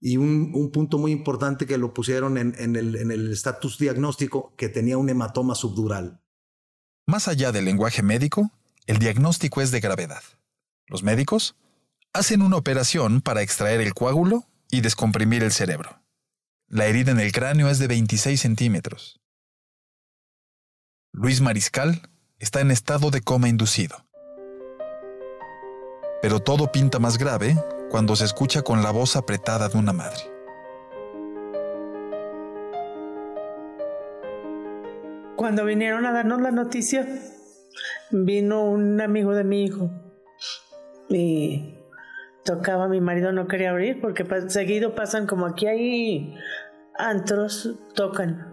y 0.00 0.16
un, 0.16 0.52
un 0.54 0.70
punto 0.70 0.98
muy 0.98 1.12
importante 1.12 1.66
que 1.66 1.78
lo 1.78 1.94
pusieron 1.94 2.36
en, 2.36 2.54
en 2.58 2.76
el 2.76 3.32
estatus 3.32 3.78
diagnóstico, 3.78 4.52
que 4.56 4.68
tenía 4.68 4.98
un 4.98 5.08
hematoma 5.08 5.54
subdural. 5.54 6.20
Más 7.06 7.28
allá 7.28 7.52
del 7.52 7.64
lenguaje 7.64 8.02
médico, 8.02 8.50
el 8.86 8.98
diagnóstico 8.98 9.60
es 9.60 9.70
de 9.70 9.80
gravedad. 9.80 10.22
Los 10.86 11.02
médicos 11.02 11.56
hacen 12.12 12.42
una 12.42 12.56
operación 12.56 13.22
para 13.22 13.42
extraer 13.42 13.80
el 13.80 13.94
coágulo 13.94 14.44
y 14.70 14.80
descomprimir 14.80 15.42
el 15.42 15.52
cerebro. 15.52 16.02
La 16.66 16.86
herida 16.86 17.12
en 17.12 17.20
el 17.20 17.32
cráneo 17.32 17.68
es 17.68 17.78
de 17.78 17.86
26 17.86 18.40
centímetros. 18.40 19.21
Luis 21.14 21.42
Mariscal 21.42 22.00
está 22.38 22.62
en 22.62 22.70
estado 22.70 23.10
de 23.10 23.20
coma 23.20 23.50
inducido. 23.50 23.96
Pero 26.22 26.40
todo 26.40 26.72
pinta 26.72 26.98
más 26.98 27.18
grave 27.18 27.54
cuando 27.90 28.16
se 28.16 28.24
escucha 28.24 28.62
con 28.62 28.82
la 28.82 28.92
voz 28.92 29.14
apretada 29.14 29.68
de 29.68 29.76
una 29.76 29.92
madre. 29.92 30.22
Cuando 35.36 35.66
vinieron 35.66 36.06
a 36.06 36.12
darnos 36.12 36.40
la 36.40 36.50
noticia, 36.50 37.06
vino 38.10 38.64
un 38.64 38.98
amigo 39.02 39.34
de 39.34 39.44
mi 39.44 39.64
hijo 39.64 39.90
y 41.10 41.74
tocaba, 42.42 42.88
mi 42.88 43.02
marido 43.02 43.32
no 43.32 43.48
quería 43.48 43.68
abrir 43.68 44.00
porque 44.00 44.24
seguido 44.48 44.94
pasan 44.94 45.26
como 45.26 45.44
aquí 45.44 45.66
hay 45.66 46.34
antros, 46.96 47.74
tocan. 47.94 48.51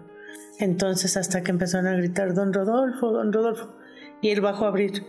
Entonces 0.60 1.16
hasta 1.16 1.42
que 1.42 1.50
empezaron 1.50 1.86
a 1.86 1.96
gritar, 1.96 2.34
don 2.34 2.52
Rodolfo, 2.52 3.10
don 3.10 3.32
Rodolfo, 3.32 3.74
y 4.20 4.28
él 4.28 4.42
bajó 4.42 4.66
a 4.66 4.68
abrir 4.68 5.06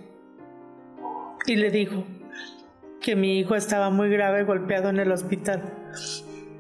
y 1.45 1.57
le 1.57 1.69
dijo 1.69 2.05
que 3.01 3.17
mi 3.17 3.37
hijo 3.37 3.55
estaba 3.55 3.89
muy 3.89 4.09
grave, 4.09 4.45
golpeado 4.45 4.87
en 4.89 4.99
el 4.99 5.11
hospital. 5.11 5.91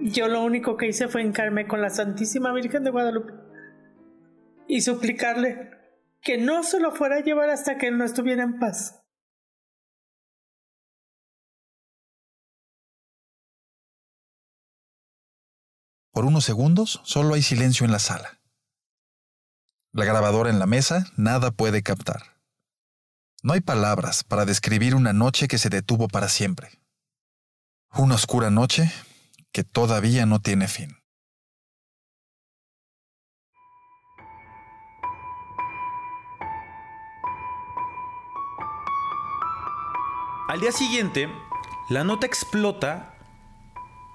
Yo 0.01 0.27
lo 0.27 0.43
único 0.43 0.75
que 0.75 0.87
hice 0.87 1.07
fue 1.07 1.21
encarme 1.21 1.67
con 1.67 1.79
la 1.79 1.89
Santísima 1.89 2.51
Virgen 2.51 2.83
de 2.83 2.89
Guadalupe 2.89 3.33
y 4.67 4.81
suplicarle 4.81 5.69
que 6.21 6.37
no 6.37 6.63
se 6.63 6.81
lo 6.81 6.91
fuera 6.91 7.17
a 7.17 7.21
llevar 7.21 7.49
hasta 7.49 7.77
que 7.77 7.87
él 7.87 7.97
no 7.97 8.03
estuviera 8.03 8.43
en 8.43 8.59
paz. 8.59 9.01
Por 16.11 16.25
unos 16.25 16.43
segundos 16.43 16.99
solo 17.05 17.35
hay 17.35 17.41
silencio 17.41 17.85
en 17.85 17.93
la 17.93 17.99
sala. 17.99 18.40
La 19.93 20.05
grabadora 20.05 20.49
en 20.49 20.57
la 20.57 20.67
mesa 20.67 21.05
nada 21.17 21.51
puede 21.51 21.83
captar. 21.83 22.37
No 23.43 23.51
hay 23.51 23.59
palabras 23.59 24.23
para 24.23 24.45
describir 24.45 24.95
una 24.95 25.11
noche 25.11 25.49
que 25.49 25.57
se 25.57 25.67
detuvo 25.67 26.07
para 26.07 26.29
siempre. 26.29 26.69
Una 27.95 28.15
oscura 28.15 28.49
noche 28.49 28.89
que 29.51 29.65
todavía 29.65 30.25
no 30.25 30.39
tiene 30.39 30.69
fin. 30.69 30.97
Al 40.47 40.61
día 40.61 40.71
siguiente, 40.71 41.29
la 41.89 42.05
nota 42.05 42.25
explota 42.25 43.17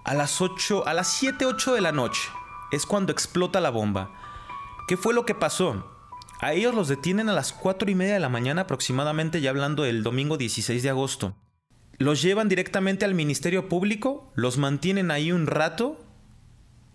a 0.06 0.14
las 0.14 0.40
8, 0.40 0.87
a 0.87 0.95
las 0.95 1.09
7, 1.09 1.45
8 1.45 1.75
de 1.75 1.80
la 1.83 1.92
noche. 1.92 2.30
Es 2.71 2.87
cuando 2.87 3.12
explota 3.12 3.61
la 3.61 3.68
bomba. 3.68 4.11
¿Qué 4.87 4.97
fue 4.97 5.14
lo 5.14 5.26
que 5.26 5.35
pasó? 5.35 5.85
A 6.40 6.52
ellos 6.52 6.73
los 6.73 6.87
detienen 6.87 7.28
a 7.28 7.33
las 7.33 7.52
4 7.52 7.90
y 7.90 7.97
media 7.97 8.14
de 8.14 8.21
la 8.21 8.28
mañana 8.28 8.62
aproximadamente, 8.62 9.40
ya 9.40 9.50
hablando 9.50 9.83
del 9.83 10.05
domingo 10.05 10.37
16 10.37 10.81
de 10.83 10.90
agosto. 10.90 11.35
Los 11.99 12.23
llevan 12.23 12.49
directamente 12.49 13.05
al 13.05 13.14
Ministerio 13.14 13.69
Público, 13.69 14.31
los 14.37 14.59
mantienen 14.59 15.11
ahí 15.11 15.33
un 15.33 15.49
rato 15.49 16.05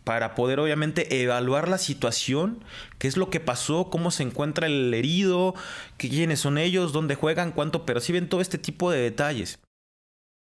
para 0.06 0.36
poder 0.36 0.60
obviamente 0.60 1.22
evaluar 1.22 1.68
la 1.68 1.78
situación, 1.78 2.64
qué 2.98 3.08
es 3.08 3.18
lo 3.18 3.30
que 3.30 3.40
pasó, 3.40 3.90
cómo 3.90 4.10
se 4.12 4.24
encuentra 4.24 4.68
el 4.68 4.94
herido, 4.94 5.54
quiénes 5.98 6.40
son 6.40 6.58
ellos, 6.58 6.94
dónde 6.94 7.16
juegan, 7.16 7.52
cuánto 7.52 7.86
perciben, 7.86 8.30
todo 8.30 8.42
este 8.42 8.58
tipo 8.58 8.90
de 8.90 9.02
detalles. 9.02 9.60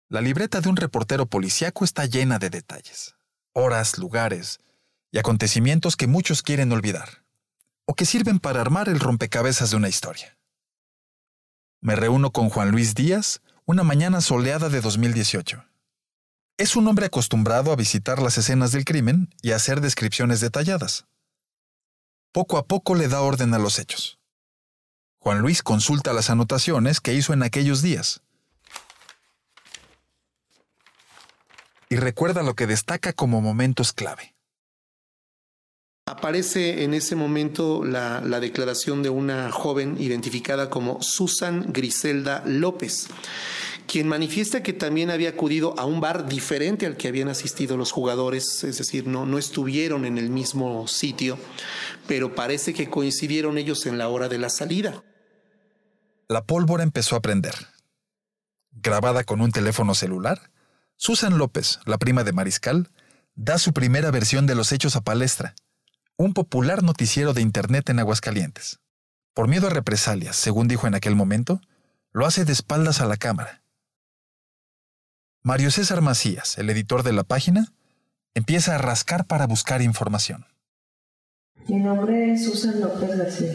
La 0.09 0.21
libreta 0.21 0.61
de 0.61 0.69
un 0.69 0.77
reportero 0.77 1.27
policíaco 1.27 1.85
está 1.85 2.07
llena 2.07 2.39
de 2.39 2.49
detalles, 2.49 3.17
horas, 3.53 3.99
lugares 3.99 4.61
y 5.11 5.19
acontecimientos 5.19 5.97
que 5.97 6.07
muchos 6.07 6.43
quieren 6.43 6.73
olvidar, 6.73 7.24
o 7.87 7.95
que 7.95 8.07
sirven 8.07 8.39
para 8.39 8.61
armar 8.61 8.89
el 8.89 9.01
rompecabezas 9.01 9.71
de 9.71 9.77
una 9.77 9.89
historia. 9.89 10.39
Me 11.81 11.97
reúno 11.97 12.33
con 12.33 12.49
Juan 12.49 12.71
Luis 12.71 12.95
Díaz 12.95 13.43
una 13.67 13.83
mañana 13.83 14.21
soleada 14.21 14.69
de 14.69 14.81
2018. 14.81 15.65
Es 16.57 16.77
un 16.77 16.87
hombre 16.87 17.07
acostumbrado 17.07 17.73
a 17.73 17.77
visitar 17.77 18.23
las 18.23 18.39
escenas 18.39 18.73
del 18.73 18.85
crimen 18.85 19.35
y 19.43 19.53
a 19.53 19.57
hacer 19.57 19.81
descripciones 19.81 20.41
detalladas. 20.41 21.07
Poco 22.33 22.59
a 22.59 22.67
poco 22.67 22.95
le 22.95 23.09
da 23.09 23.21
orden 23.21 23.53
a 23.55 23.59
los 23.59 23.79
hechos. 23.79 24.19
Juan 25.19 25.41
Luis 25.41 25.63
consulta 25.63 26.13
las 26.13 26.31
anotaciones 26.31 27.01
que 27.01 27.15
hizo 27.15 27.33
en 27.33 27.43
aquellos 27.43 27.81
días 27.83 28.23
y 31.89 31.97
recuerda 31.97 32.43
lo 32.43 32.55
que 32.55 32.67
destaca 32.67 33.13
como 33.13 33.41
momentos 33.41 33.93
clave. 33.93 34.34
Aparece 36.07 36.85
en 36.85 36.93
ese 36.93 37.17
momento 37.17 37.83
la, 37.83 38.21
la, 38.21 38.39
declaración 38.39 39.03
de 39.03 39.09
una 39.09 39.51
joven 39.51 39.97
identificada 39.99 40.69
como 40.69 41.01
Susan 41.01 41.73
Griselda 41.73 42.43
López, 42.45 43.09
quien 43.87 44.09
manifiesta 44.09 44.63
que 44.63 44.75
también 44.75 45.11
había 45.11 45.31
acudido 45.31 45.75
a 45.79 45.87
un 45.87 46.03
bar 46.03 46.29
diferente 46.29 46.85
al 46.85 46.99
que 46.99 47.09
habían 47.09 47.29
asistido 47.29 47.79
los 47.79 47.91
jugadores, 47.91 48.65
es 48.65 48.77
decir, 48.77 49.07
no, 49.07 49.25
no 49.25 49.39
estuvieron 49.39 50.05
en 50.05 50.19
el 50.19 50.29
mismo 50.29 50.87
sitio, 50.89 51.39
pero 52.07 52.35
parece 52.35 52.75
que 52.75 52.91
coincidieron 52.91 53.57
ellos 53.57 53.87
en 53.87 53.97
la 53.97 54.09
hora 54.09 54.29
de 54.29 54.37
la 54.37 54.51
salida. 54.51 55.03
La 56.29 56.45
pólvora 56.45 56.83
empezó 56.83 57.17
a 57.17 57.23
prender. 57.23 57.55
Grabada 58.73 59.25
con 59.25 59.41
un 59.41 59.53
teléfono 59.53 59.95
celular, 59.95 60.51
Susan 60.97 61.39
López, 61.39 61.81
la 61.87 61.97
prima 61.97 62.25
de 62.25 62.33
Mariscal, 62.33 62.91
da 63.37 63.57
su 63.57 63.73
primera 63.73 64.11
versión 64.11 64.47
de 64.47 64.55
los 64.55 64.71
hechos 64.73 64.97
a 64.97 65.01
Palestra, 65.01 65.55
un 66.17 66.33
popular 66.33 66.83
noticiero 66.83 67.33
de 67.33 67.43
Internet 67.43 67.91
en 67.91 67.99
Aguascalientes. 67.99 68.81
Por 69.35 69.49
miedo 69.49 69.67
a 69.67 69.71
represalias, 69.71 70.37
según 70.37 70.69
dijo 70.69 70.87
en 70.87 70.95
aquel 70.95 71.17
momento, 71.17 71.61
Lo 72.13 72.27
hace 72.27 72.45
de 72.45 72.53
espaldas 72.53 73.01
a 73.01 73.07
la 73.07 73.17
cámara. 73.17 73.65
Mario 75.43 75.73
César 75.73 76.01
Macías, 76.01 76.57
el 76.59 76.71
editor 76.71 77.03
de 77.03 77.13
la 77.13 77.25
página, 77.25 77.73
empieza 78.35 78.77
a 78.77 78.79
rascar 78.79 79.27
para 79.27 79.49
buscar 79.49 79.83
información. 79.83 80.47
Mi 81.67 81.81
nombre 81.81 82.33
es 82.33 82.45
Susan 82.45 82.81
López 82.81 83.19
García. 83.19 83.53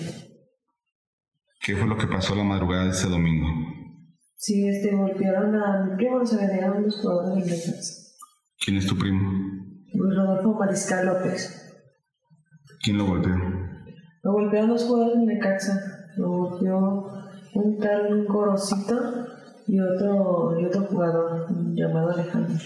¿Qué 1.62 1.78
fue 1.78 1.88
lo 1.88 1.98
que 1.98 2.08
pasó 2.08 2.36
la 2.36 2.44
madrugada 2.44 2.86
de 2.86 2.92
ese 2.92 3.08
domingo? 3.08 3.48
Sí, 4.36 4.68
este, 4.68 4.94
golpearon 4.94 5.56
a 5.56 5.86
mi 5.86 5.96
primo, 5.96 6.26
se 6.26 6.36
agregaron 6.36 6.84
los 6.84 6.98
jugadores 6.98 7.46
de 7.46 7.72
casa. 7.72 7.94
¿Quién 8.60 8.78
es 8.78 8.86
tu 8.86 8.98
primo? 8.98 9.32
Luis 9.94 10.18
Rodolfo 10.18 10.60
Mariscal 10.60 11.06
López. 11.06 11.69
¿Quién 12.82 12.98
lo 12.98 13.06
golpeó? 13.06 13.36
Lo 14.24 14.32
golpearon 14.34 14.70
los 14.70 14.84
jugadores 14.84 15.20
de 15.20 15.26
Necaxa. 15.34 15.74
Lo 16.18 16.30
golpeó 16.30 17.08
un 17.54 17.78
tal 17.80 18.26
Gorosito 18.26 19.28
y 19.68 19.80
otro, 19.80 20.60
y 20.60 20.66
otro 20.66 20.82
jugador 20.86 21.48
llamado 21.76 22.12
Alejandro. 22.12 22.58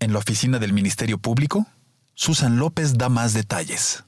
En 0.00 0.12
la 0.12 0.18
oficina 0.18 0.58
del 0.58 0.72
Ministerio 0.72 1.18
Público, 1.18 1.66
Susan 2.14 2.58
López 2.58 2.96
da 2.96 3.08
más 3.08 3.32
detalles. 3.32 4.04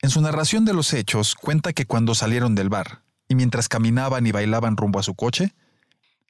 En 0.00 0.10
su 0.10 0.20
narración 0.20 0.64
de 0.64 0.74
los 0.74 0.92
hechos 0.92 1.34
cuenta 1.34 1.72
que 1.72 1.86
cuando 1.86 2.14
salieron 2.14 2.54
del 2.54 2.68
bar 2.68 3.02
y 3.28 3.34
mientras 3.34 3.68
caminaban 3.68 4.26
y 4.26 4.32
bailaban 4.32 4.76
rumbo 4.76 4.98
a 4.98 5.02
su 5.02 5.14
coche, 5.14 5.54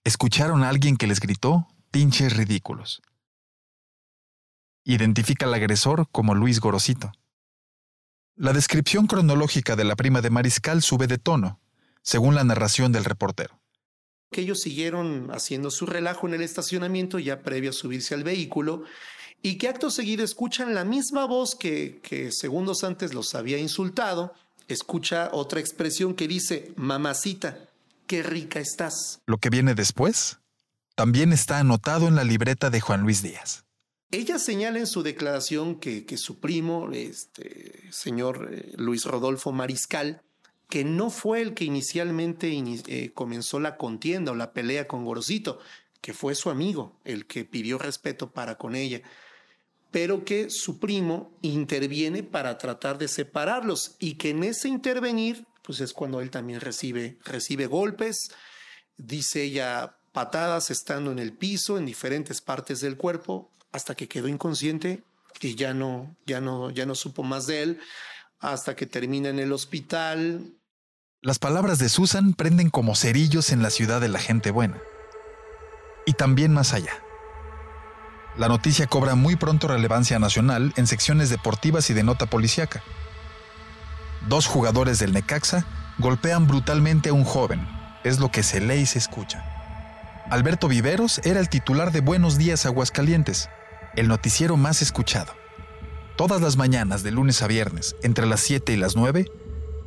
escucharon 0.04 0.64
a 0.64 0.68
alguien 0.68 0.96
que 0.96 1.06
les 1.06 1.20
gritó 1.20 1.68
pinches 1.90 2.36
ridículos. 2.36 3.02
Identifica 4.84 5.46
al 5.46 5.54
agresor 5.54 6.08
como 6.10 6.34
Luis 6.34 6.60
Gorosito. 6.60 7.12
La 8.38 8.52
descripción 8.52 9.08
cronológica 9.08 9.74
de 9.74 9.82
la 9.82 9.96
prima 9.96 10.20
de 10.20 10.30
Mariscal 10.30 10.80
sube 10.80 11.08
de 11.08 11.18
tono, 11.18 11.58
según 12.02 12.36
la 12.36 12.44
narración 12.44 12.92
del 12.92 13.04
reportero. 13.04 13.60
Que 14.30 14.42
ellos 14.42 14.60
siguieron 14.60 15.30
haciendo 15.32 15.72
su 15.72 15.86
relajo 15.86 16.28
en 16.28 16.34
el 16.34 16.42
estacionamiento 16.42 17.18
ya 17.18 17.42
previo 17.42 17.70
a 17.70 17.72
subirse 17.72 18.14
al 18.14 18.22
vehículo 18.22 18.84
y 19.42 19.58
que 19.58 19.66
acto 19.66 19.90
seguido 19.90 20.22
escuchan 20.22 20.72
la 20.72 20.84
misma 20.84 21.24
voz 21.24 21.56
que, 21.56 21.98
que 22.00 22.30
segundos 22.30 22.84
antes 22.84 23.12
los 23.12 23.34
había 23.34 23.58
insultado, 23.58 24.32
escucha 24.68 25.30
otra 25.32 25.58
expresión 25.58 26.14
que 26.14 26.28
dice, 26.28 26.72
mamacita, 26.76 27.58
qué 28.06 28.22
rica 28.22 28.60
estás. 28.60 29.20
Lo 29.26 29.38
que 29.38 29.50
viene 29.50 29.74
después 29.74 30.38
también 30.94 31.32
está 31.32 31.58
anotado 31.58 32.06
en 32.06 32.14
la 32.14 32.22
libreta 32.22 32.70
de 32.70 32.80
Juan 32.80 33.00
Luis 33.00 33.20
Díaz. 33.20 33.64
Ella 34.10 34.38
señala 34.38 34.78
en 34.78 34.86
su 34.86 35.02
declaración 35.02 35.78
que, 35.78 36.06
que 36.06 36.16
su 36.16 36.40
primo, 36.40 36.90
este 36.92 37.92
señor 37.92 38.48
eh, 38.50 38.72
Luis 38.76 39.04
Rodolfo 39.04 39.52
Mariscal, 39.52 40.22
que 40.68 40.84
no 40.84 41.10
fue 41.10 41.42
el 41.42 41.54
que 41.54 41.64
inicialmente 41.64 42.50
eh, 42.50 43.12
comenzó 43.12 43.60
la 43.60 43.76
contienda 43.76 44.32
o 44.32 44.34
la 44.34 44.52
pelea 44.52 44.88
con 44.88 45.04
Gorosito, 45.04 45.58
que 46.00 46.14
fue 46.14 46.34
su 46.34 46.50
amigo 46.50 46.98
el 47.04 47.26
que 47.26 47.44
pidió 47.44 47.78
respeto 47.78 48.30
para 48.30 48.56
con 48.56 48.76
ella, 48.76 49.02
pero 49.90 50.24
que 50.24 50.48
su 50.50 50.78
primo 50.78 51.36
interviene 51.42 52.22
para 52.22 52.58
tratar 52.58 52.98
de 52.98 53.08
separarlos 53.08 53.96
y 53.98 54.14
que 54.14 54.30
en 54.30 54.44
ese 54.44 54.68
intervenir, 54.68 55.46
pues 55.62 55.80
es 55.80 55.92
cuando 55.92 56.20
él 56.20 56.30
también 56.30 56.60
recibe, 56.60 57.18
recibe 57.24 57.66
golpes, 57.66 58.30
dice 58.96 59.42
ella 59.42 59.96
patadas 60.12 60.70
estando 60.70 61.12
en 61.12 61.18
el 61.18 61.32
piso, 61.32 61.78
en 61.78 61.86
diferentes 61.86 62.40
partes 62.40 62.80
del 62.80 62.96
cuerpo, 62.96 63.50
hasta 63.72 63.94
que 63.94 64.08
quedó 64.08 64.28
inconsciente 64.28 65.02
y 65.40 65.54
ya 65.54 65.74
no, 65.74 66.16
ya 66.26 66.40
no, 66.40 66.70
ya 66.70 66.86
no 66.86 66.94
supo 66.94 67.22
más 67.22 67.46
de 67.46 67.62
él, 67.62 67.80
hasta 68.40 68.74
que 68.74 68.86
termina 68.86 69.28
en 69.28 69.38
el 69.38 69.52
hospital. 69.52 70.54
Las 71.20 71.38
palabras 71.38 71.78
de 71.78 71.88
Susan 71.88 72.34
prenden 72.34 72.70
como 72.70 72.94
cerillos 72.94 73.52
en 73.52 73.62
la 73.62 73.70
ciudad 73.70 74.00
de 74.00 74.08
la 74.08 74.18
gente 74.18 74.50
buena. 74.50 74.78
Y 76.06 76.12
también 76.14 76.52
más 76.52 76.72
allá. 76.72 76.92
La 78.36 78.48
noticia 78.48 78.86
cobra 78.86 79.14
muy 79.14 79.36
pronto 79.36 79.66
relevancia 79.66 80.18
nacional 80.18 80.72
en 80.76 80.86
secciones 80.86 81.28
deportivas 81.28 81.90
y 81.90 81.94
de 81.94 82.04
nota 82.04 82.26
policíaca. 82.26 82.82
Dos 84.28 84.46
jugadores 84.46 85.00
del 85.00 85.12
Necaxa 85.12 85.66
golpean 85.98 86.46
brutalmente 86.46 87.08
a 87.08 87.12
un 87.12 87.24
joven, 87.24 87.66
es 88.04 88.20
lo 88.20 88.30
que 88.30 88.42
se 88.42 88.60
lee 88.60 88.80
y 88.80 88.86
se 88.86 88.98
escucha. 88.98 89.44
Alberto 90.30 90.68
Viveros 90.68 91.20
era 91.24 91.40
el 91.40 91.48
titular 91.48 91.90
de 91.90 92.00
Buenos 92.00 92.38
Días 92.38 92.64
Aguascalientes, 92.66 93.48
el 93.96 94.08
noticiero 94.08 94.56
más 94.56 94.82
escuchado. 94.82 95.32
Todas 96.16 96.40
las 96.40 96.56
mañanas, 96.56 97.02
de 97.02 97.12
lunes 97.12 97.42
a 97.42 97.46
viernes, 97.46 97.96
entre 98.02 98.26
las 98.26 98.40
7 98.40 98.72
y 98.72 98.76
las 98.76 98.96
9, 98.96 99.26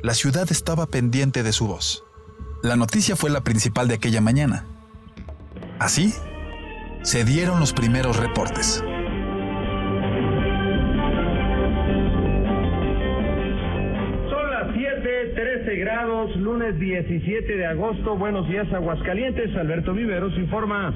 la 0.02 0.14
ciudad 0.14 0.50
estaba 0.50 0.86
pendiente 0.86 1.42
de 1.42 1.52
su 1.52 1.66
voz. 1.66 2.04
La 2.62 2.76
noticia 2.76 3.16
fue 3.16 3.30
la 3.30 3.42
principal 3.42 3.88
de 3.88 3.94
aquella 3.94 4.20
mañana. 4.20 4.66
Así, 5.78 6.14
se 7.02 7.24
dieron 7.24 7.60
los 7.60 7.72
primeros 7.72 8.16
reportes. 8.16 8.82
Son 14.30 14.50
las 14.50 14.72
7, 14.74 15.32
13 15.34 15.76
grados, 15.76 16.36
lunes 16.36 16.78
17 16.78 17.56
de 17.56 17.66
agosto. 17.66 18.16
Buenos 18.16 18.48
días, 18.48 18.72
Aguascalientes. 18.72 19.54
Alberto 19.56 19.92
Viveros 19.92 20.32
informa. 20.38 20.94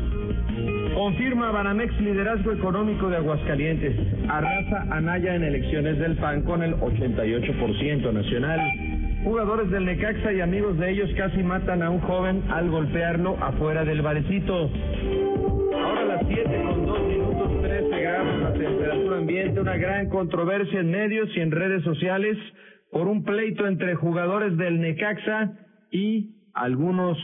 Confirma 0.96 1.50
Banamex 1.50 1.92
liderazgo 2.00 2.52
económico 2.52 3.11
de 3.11 3.18
Aguascalientes. 3.18 3.94
Arrasa 4.30 4.87
Anaya 4.88 5.35
en 5.35 5.44
elecciones 5.44 5.98
del 5.98 6.16
PAN 6.16 6.40
con 6.40 6.62
el 6.62 6.74
88% 6.76 8.12
nacional. 8.14 8.61
Jugadores 9.22 9.70
del 9.70 9.85
Necaxa 9.85 10.32
y 10.32 10.40
amigos 10.40 10.78
de 10.78 10.92
ellos 10.92 11.11
casi 11.14 11.42
matan 11.42 11.82
a 11.82 11.90
un 11.90 12.00
joven 12.00 12.42
al 12.48 12.70
golpearlo 12.70 13.37
afuera 13.42 13.85
del 13.85 14.00
barecito. 14.00 14.70
Ahora 15.74 16.06
las 16.06 16.26
7 16.28 16.62
con 16.64 16.87
2 16.87 17.09
minutos 17.09 17.62
13 17.62 18.00
grados 18.00 18.40
la 18.40 18.52
temperatura 18.54 19.18
ambiente, 19.18 19.61
una 19.61 19.76
gran 19.76 20.09
controversia 20.09 20.80
en 20.80 20.90
medios 20.90 21.28
y 21.37 21.40
en 21.40 21.50
redes 21.50 21.85
sociales 21.85 22.38
por 22.90 23.06
un 23.06 23.22
pleito 23.22 23.66
entre 23.66 23.96
jugadores 23.96 24.56
del 24.56 24.80
Necaxa 24.80 25.59
y 25.90 26.30
algunos 26.54 27.18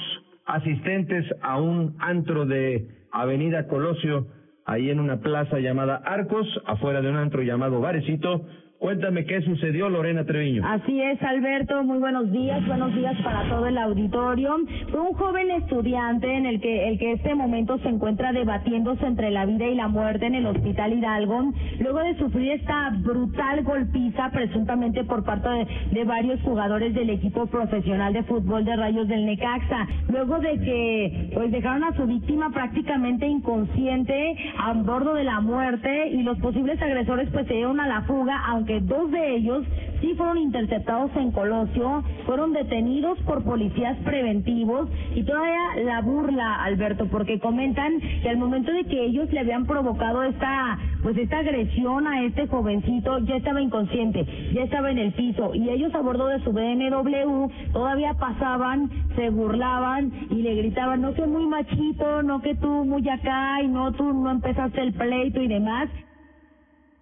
asistentes 0.44 1.24
a 1.40 1.58
un 1.58 1.96
antro 2.00 2.44
de 2.44 3.00
Avenida 3.12 3.66
Colosio, 3.66 4.27
ahí 4.64 4.90
en 4.90 5.01
una 5.01 5.20
plaza 5.20 5.59
llamada 5.59 5.96
Arcos, 6.05 6.46
afuera 6.66 7.01
de 7.03 7.11
un 7.11 7.16
antro 7.16 7.42
llamado 7.42 7.81
Barecito, 7.81 8.46
Cuéntame 8.83 9.25
qué 9.25 9.40
sucedió, 9.42 9.88
Lorena 9.88 10.25
Treviño. 10.25 10.64
Así 10.66 11.01
es, 11.01 11.23
Alberto. 11.23 11.85
Muy 11.85 12.01
buenos 12.01 12.33
días. 12.33 12.66
Buenos 12.66 12.92
días 12.97 13.14
para 13.23 13.49
todo 13.49 13.68
el 13.68 13.79
auditorio. 13.79 14.57
Fue 14.90 15.01
un 15.01 15.12
joven 15.12 15.53
estudiante 15.53 16.27
en 16.27 16.47
el 16.47 16.61
que 16.61 16.88
el 16.88 16.99
que 16.99 17.12
este 17.12 17.33
momento 17.37 17.79
se 17.79 17.88
encuentra 17.88 18.33
debatiéndose 18.33 19.07
entre 19.07 19.31
la 19.31 19.47
vida 19.47 19.66
y 19.66 19.77
la 19.77 19.87
muerte 19.87 20.27
en 20.27 20.35
el 20.35 20.47
Hospital 20.47 20.95
Hidalgo, 20.95 21.53
luego 21.79 22.01
de 22.01 22.16
sufrir 22.18 22.51
esta 22.51 22.90
brutal 23.05 23.62
golpiza 23.62 24.31
presuntamente 24.33 25.05
por 25.05 25.23
parte 25.23 25.49
de, 25.92 26.03
varios 26.03 26.40
jugadores 26.40 26.92
del 26.92 27.11
equipo 27.11 27.47
profesional 27.47 28.12
de 28.12 28.25
fútbol 28.25 28.64
de 28.64 28.75
Rayos 28.75 29.07
del 29.07 29.27
Necaxa, 29.27 29.87
luego 30.09 30.40
de 30.40 30.59
que 30.59 31.31
pues 31.33 31.53
dejaron 31.53 31.85
a 31.85 31.95
su 31.95 32.05
víctima 32.05 32.51
prácticamente 32.51 33.29
inconsciente 33.29 34.37
a 34.59 34.73
bordo 34.73 35.14
de 35.14 35.23
la 35.23 35.40
muerte 35.40 36.09
y 36.09 36.25
los 36.25 36.37
posibles 36.40 36.83
agresores 36.83 37.29
pues 37.31 37.47
se 37.47 37.55
dieron 37.55 37.79
a 37.79 37.87
la 37.87 38.03
fuga, 38.03 38.42
aunque 38.49 38.71
dos 38.80 39.11
de 39.11 39.37
ellos 39.37 39.64
sí 40.00 40.14
fueron 40.16 40.38
interceptados 40.38 41.11
en 41.16 41.30
Colosio, 41.30 42.02
fueron 42.26 42.52
detenidos 42.52 43.18
por 43.20 43.44
policías 43.44 43.96
preventivos 43.98 44.88
y 45.14 45.22
todavía 45.22 45.85
la 45.85 46.00
burla, 46.02 46.62
Alberto, 46.64 47.06
porque 47.06 47.38
comentan 47.38 48.00
que 48.22 48.28
al 48.28 48.37
momento 48.37 48.72
de 48.72 48.85
que 48.85 49.04
ellos 49.04 49.32
le 49.32 49.40
habían 49.40 49.64
provocado 49.64 50.22
esta, 50.24 50.78
pues 51.02 51.16
esta 51.16 51.38
agresión 51.38 52.06
a 52.06 52.24
este 52.24 52.46
jovencito, 52.48 53.18
ya 53.20 53.37
estaba 53.37 53.62
inconsciente, 53.62 54.26
ya 54.52 54.62
estaba 54.62 54.90
en 54.90 54.98
el 54.98 55.12
piso 55.12 55.54
y 55.54 55.68
ellos 55.70 55.94
a 55.94 56.00
bordo 56.00 56.26
de 56.26 56.42
su 56.42 56.52
BMW 56.52 57.48
todavía 57.72 58.14
pasaban, 58.14 58.90
se 59.14 59.30
burlaban 59.30 60.12
y 60.30 60.42
le 60.42 60.54
gritaban, 60.56 61.00
no 61.00 61.14
soy 61.14 61.28
muy 61.28 61.46
machito, 61.46 62.22
no 62.22 62.42
que 62.42 62.54
tú 62.56 62.85
muy 62.85 63.08
acá 63.08 63.62
y 63.62 63.68
no 63.68 63.92
tú 63.92 64.12
no 64.12 64.30
empezaste 64.30 64.80
el 64.80 64.92
pleito 64.92 65.40
y 65.40 65.48
demás. 65.48 65.88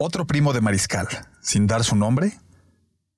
Otro 0.03 0.25
primo 0.25 0.55
de 0.55 0.63
Mariscal, 0.63 1.13
sin 1.45 1.67
dar 1.67 1.85
su 1.85 1.93
nombre, 1.93 2.33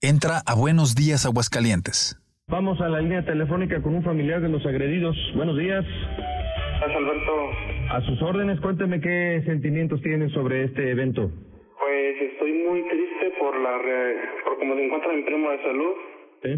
entra 0.03 0.43
a 0.43 0.59
Buenos 0.59 0.99
Días 0.99 1.23
Aguascalientes. 1.23 2.19
Vamos 2.51 2.81
a 2.81 2.89
la 2.89 2.99
línea 2.99 3.25
telefónica 3.25 3.81
con 3.81 3.95
un 3.95 4.03
familiar 4.03 4.43
de 4.43 4.49
los 4.49 4.67
agredidos. 4.67 5.15
Buenos 5.37 5.57
días. 5.57 5.87
Gracias, 5.87 6.99
Alberto. 6.99 7.33
A 7.89 8.01
sus 8.03 8.21
órdenes, 8.21 8.59
cuénteme 8.59 9.01
qué 9.01 9.45
sentimientos 9.47 10.03
tienen 10.03 10.29
sobre 10.31 10.65
este 10.65 10.91
evento. 10.91 11.31
Pues 11.79 12.21
estoy 12.21 12.51
muy 12.67 12.83
triste 12.89 13.31
por 13.39 13.55
la 13.61 13.79
re... 13.79 14.17
por 14.43 14.59
cómo 14.59 14.75
se 14.75 14.85
encuentra 14.85 15.13
mi 15.13 15.23
primo 15.23 15.53
de 15.53 15.63
salud. 15.63 15.95
¿Sí? 16.43 16.51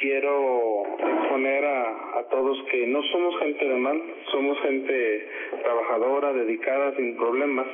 Quiero 0.00 0.82
exponer 0.98 1.64
a, 1.64 2.18
a 2.18 2.28
todos 2.28 2.58
que 2.72 2.88
no 2.88 3.00
somos 3.04 3.38
gente 3.38 3.68
de 3.68 3.76
mal, 3.76 4.02
somos 4.32 4.58
gente 4.62 5.28
trabajadora, 5.62 6.32
dedicada, 6.32 6.96
sin 6.96 7.14
problemas. 7.14 7.68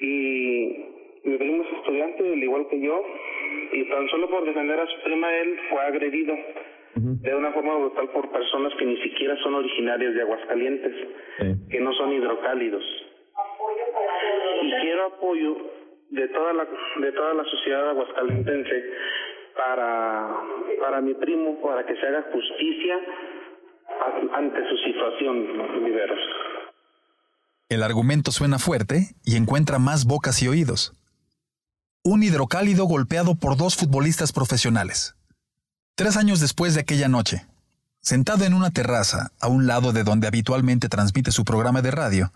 Y 0.00 0.84
mi 1.24 1.36
primo 1.38 1.62
es 1.64 1.72
estudiante, 1.78 2.22
al 2.22 2.42
igual 2.42 2.66
que 2.68 2.80
yo, 2.80 3.02
y 3.72 3.84
tan 3.88 4.08
solo 4.08 4.28
por 4.28 4.44
defender 4.44 4.78
a 4.78 4.86
su 4.86 5.00
prima, 5.02 5.34
él 5.34 5.58
fue 5.70 5.80
agredido. 5.80 6.36
de 6.96 7.34
una 7.34 7.52
forma 7.52 7.76
brutal 7.76 8.08
por 8.08 8.30
personas 8.30 8.72
que 8.78 8.86
ni 8.86 8.96
siquiera 9.02 9.36
son 9.42 9.54
originarias 9.54 10.14
de 10.14 10.22
Aguascalientes, 10.22 10.94
que 11.70 11.80
no 11.80 11.92
son 11.92 12.12
hidrocálidos. 12.12 12.84
Y 14.62 14.70
quiero 14.80 15.04
apoyo 15.04 15.56
de 16.10 16.28
toda 16.28 16.52
la 16.54 16.66
de 16.96 17.12
toda 17.12 17.34
la 17.34 17.44
sociedad 17.44 17.90
aguascalentense 17.90 18.84
para 19.56 20.42
para 20.80 21.00
mi 21.00 21.14
primo 21.14 21.60
para 21.60 21.84
que 21.84 21.96
se 21.96 22.06
haga 22.06 22.22
justicia 22.32 22.98
ante 24.32 24.68
su 24.68 24.76
situación, 24.78 25.84
Viveros. 25.84 26.20
El 27.68 27.82
argumento 27.82 28.30
suena 28.30 28.60
fuerte 28.60 29.16
y 29.24 29.34
encuentra 29.34 29.80
más 29.80 30.04
bocas 30.04 30.40
y 30.40 30.46
oídos. 30.46 30.92
Un 32.04 32.22
hidrocálido 32.22 32.84
golpeado 32.84 33.34
por 33.34 33.56
dos 33.56 33.74
futbolistas 33.74 34.30
profesionales. 34.30 35.16
Tres 35.96 36.16
años 36.16 36.38
después 36.38 36.74
de 36.74 36.82
aquella 36.82 37.08
noche, 37.08 37.44
sentado 38.00 38.44
en 38.44 38.54
una 38.54 38.70
terraza 38.70 39.32
a 39.40 39.48
un 39.48 39.66
lado 39.66 39.92
de 39.92 40.04
donde 40.04 40.28
habitualmente 40.28 40.88
transmite 40.88 41.32
su 41.32 41.44
programa 41.44 41.82
de 41.82 41.90
radio, 41.90 42.32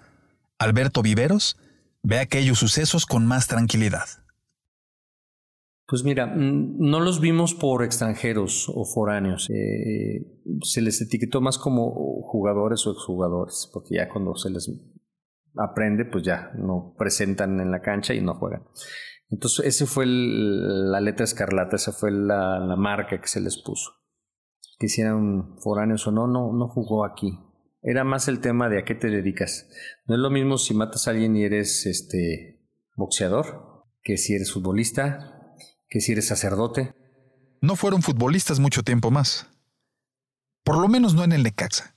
Alberto 0.59 1.01
Viveros 1.01 1.57
ve 2.03 2.19
aquellos 2.19 2.59
sucesos 2.59 3.07
con 3.07 3.25
más 3.25 3.47
tranquilidad. 3.47 4.07
Pues 5.87 6.03
mira, 6.03 6.27
mm, 6.27 6.79
no 6.79 6.99
los 6.99 7.21
vimos 7.21 7.55
por 7.55 7.85
extranjeros 7.85 8.69
o 8.73 8.85
foráneos. 8.85 9.49
Eh, 9.51 10.25
se 10.62 10.81
les 10.81 11.01
etiquetó 11.01 11.40
más 11.40 11.59
como 11.59 12.23
jugadores 12.23 12.85
o 12.87 12.93
exjugadores, 12.93 13.69
porque 13.73 13.97
ya 13.97 14.09
cuando 14.09 14.35
se 14.35 14.51
les 14.51 14.69
aprende, 15.57 16.05
pues 16.05 16.25
ya 16.25 16.51
no 16.55 16.95
presentan 16.99 17.61
en 17.61 17.71
la 17.71 17.81
cancha 17.81 18.15
y 18.15 18.21
no 18.21 18.35
juegan. 18.35 18.65
Entonces, 19.31 19.67
ese 19.67 19.87
fue 19.87 20.07
la 20.07 21.01
letra 21.01 21.25
escarlata, 21.25 21.77
esa 21.77 21.93
fue 21.93 22.11
la, 22.11 22.59
la, 22.59 22.77
marca 22.77 23.21
que 23.21 23.29
se 23.29 23.41
les 23.41 23.63
puso. 23.63 23.93
Que 24.79 24.87
hicieran 24.87 25.57
foráneos 25.59 26.07
o 26.07 26.11
no, 26.11 26.27
no, 26.27 26.53
no 26.53 26.69
jugó 26.69 27.05
aquí. 27.05 27.39
Era 27.83 28.05
más 28.05 28.29
el 28.29 28.41
tema 28.41 28.69
de 28.69 28.81
a 28.81 28.85
qué 28.85 28.95
te 28.95 29.09
dedicas. 29.09 29.69
No 30.07 30.17
es 30.17 30.21
lo 30.21 30.31
mismo 30.31 30.59
si 30.59 30.75
matas 30.75 31.07
a 31.07 31.13
alguien 31.13 31.37
y 31.37 31.45
eres 31.45 31.87
este 31.87 32.61
boxeador, 32.97 33.87
que 34.03 34.17
si 34.17 34.35
eres 34.35 34.53
futbolista, 34.53 35.55
que 35.89 36.01
si 36.01 36.13
eres 36.13 36.27
sacerdote. 36.27 36.95
No 37.61 37.77
fueron 37.77 38.03
futbolistas 38.03 38.59
mucho 38.59 38.83
tiempo 38.83 39.11
más. 39.11 39.49
Por 40.65 40.79
lo 40.79 40.89
menos 40.89 41.15
no 41.15 41.25
en 41.25 41.33
el 41.33 41.43
Necaxa. 41.43 41.95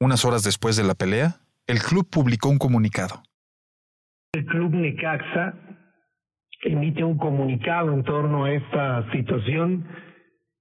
Unas 0.00 0.24
horas 0.24 0.42
después 0.42 0.76
de 0.76 0.84
la 0.84 0.94
pelea, 0.94 1.45
el 1.66 1.80
club 1.80 2.08
publicó 2.10 2.48
un 2.48 2.58
comunicado. 2.58 3.22
El 4.32 4.46
club 4.46 4.74
Necaxa 4.74 5.54
emite 6.62 7.02
un 7.02 7.18
comunicado 7.18 7.92
en 7.92 8.04
torno 8.04 8.44
a 8.44 8.52
esta 8.52 9.10
situación. 9.12 9.86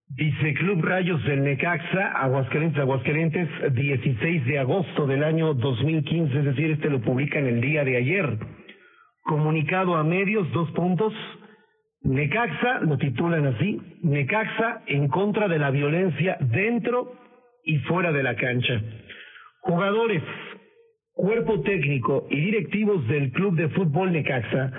Dice 0.07 0.53
Club 0.53 0.83
Rayos 0.83 1.23
del 1.25 1.43
Necaxa, 1.43 2.11
Aguascalientes, 2.21 2.79
Aguascalientes, 2.79 3.49
16 3.73 4.45
de 4.45 4.59
agosto 4.59 5.07
del 5.07 5.23
año 5.23 5.53
2015, 5.55 6.39
es 6.39 6.45
decir, 6.45 6.71
este 6.71 6.89
lo 6.89 7.01
publica 7.01 7.39
en 7.39 7.47
el 7.47 7.61
día 7.61 7.83
de 7.83 7.97
ayer. 7.97 8.39
Comunicado 9.23 9.95
a 9.95 10.03
medios, 10.03 10.51
dos 10.53 10.71
puntos. 10.71 11.13
Necaxa, 12.01 12.81
lo 12.81 12.97
titulan 12.97 13.47
así, 13.47 13.81
Necaxa 14.03 14.83
en 14.85 15.07
contra 15.07 15.47
de 15.47 15.57
la 15.57 15.71
violencia 15.71 16.37
dentro 16.39 17.13
y 17.63 17.79
fuera 17.79 18.11
de 18.11 18.21
la 18.21 18.35
cancha. 18.35 18.79
Jugadores, 19.61 20.21
cuerpo 21.15 21.61
técnico 21.61 22.27
y 22.29 22.39
directivos 22.39 23.07
del 23.07 23.31
Club 23.31 23.55
de 23.55 23.69
Fútbol 23.69 24.11
Necaxa, 24.11 24.71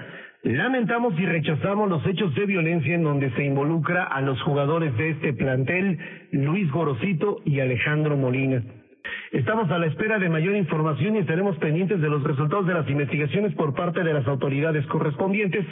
lamentamos 0.42 1.18
y 1.18 1.25
rechazamos 1.25 1.88
los 1.88 2.07
hechos 2.07 2.35
de 2.35 2.44
violencia 2.44 2.94
en 2.94 3.03
donde 3.03 3.31
se 3.33 3.44
involucra 3.44 4.05
a 4.05 4.20
los 4.20 4.40
jugadores 4.42 4.94
de 4.99 5.11
este 5.11 5.33
plantel, 5.33 5.99
Luis 6.33 6.70
Gorosito 6.70 7.40
y 7.44 7.61
Alejandro 7.61 8.16
Molina. 8.16 8.62
Estamos 9.33 9.70
a 9.70 9.79
la 9.79 9.87
espera 9.87 10.18
de 10.18 10.29
mayor 10.29 10.55
información 10.57 11.16
y 11.16 11.20
estaremos 11.20 11.57
pendientes 11.57 12.01
de 12.01 12.09
los 12.09 12.22
resultados 12.22 12.66
de 12.66 12.75
las 12.75 12.88
investigaciones 12.88 13.55
por 13.55 13.75
parte 13.75 14.05
de 14.05 14.12
las 14.12 14.27
autoridades 14.27 14.87
correspondientes 14.87 15.64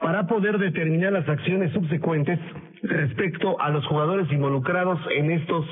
para 0.00 0.26
poder 0.26 0.58
determinar 0.58 1.12
las 1.12 1.28
acciones 1.28 1.72
subsecuentes 1.72 2.38
respecto 2.82 3.60
a 3.60 3.70
los 3.70 3.84
jugadores 3.86 4.30
involucrados 4.30 5.00
en 5.16 5.32
estos 5.32 5.66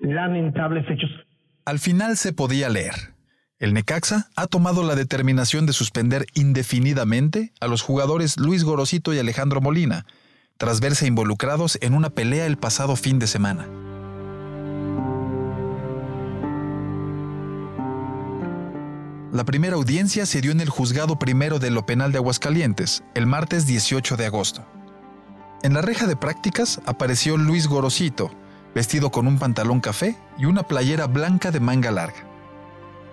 lamentables 0.00 0.88
hechos. 0.88 1.10
Al 1.64 1.78
final 1.78 2.16
se 2.16 2.32
podía 2.32 2.68
leer. 2.68 3.17
El 3.58 3.74
Necaxa 3.74 4.30
ha 4.36 4.46
tomado 4.46 4.84
la 4.84 4.94
determinación 4.94 5.66
de 5.66 5.72
suspender 5.72 6.26
indefinidamente 6.34 7.52
a 7.60 7.66
los 7.66 7.82
jugadores 7.82 8.36
Luis 8.36 8.62
Gorosito 8.62 9.12
y 9.12 9.18
Alejandro 9.18 9.60
Molina, 9.60 10.06
tras 10.58 10.78
verse 10.78 11.08
involucrados 11.08 11.76
en 11.80 11.94
una 11.94 12.10
pelea 12.10 12.46
el 12.46 12.56
pasado 12.56 12.94
fin 12.94 13.18
de 13.18 13.26
semana. 13.26 13.66
La 19.32 19.44
primera 19.44 19.74
audiencia 19.74 20.24
se 20.24 20.40
dio 20.40 20.52
en 20.52 20.60
el 20.60 20.68
juzgado 20.68 21.18
primero 21.18 21.58
de 21.58 21.70
lo 21.72 21.84
penal 21.84 22.12
de 22.12 22.18
Aguascalientes, 22.18 23.02
el 23.14 23.26
martes 23.26 23.66
18 23.66 24.16
de 24.16 24.26
agosto. 24.26 24.64
En 25.64 25.74
la 25.74 25.82
reja 25.82 26.06
de 26.06 26.14
prácticas 26.14 26.80
apareció 26.86 27.36
Luis 27.36 27.66
Gorosito, 27.66 28.30
vestido 28.72 29.10
con 29.10 29.26
un 29.26 29.40
pantalón 29.40 29.80
café 29.80 30.16
y 30.38 30.44
una 30.44 30.62
playera 30.62 31.08
blanca 31.08 31.50
de 31.50 31.58
manga 31.58 31.90
larga. 31.90 32.27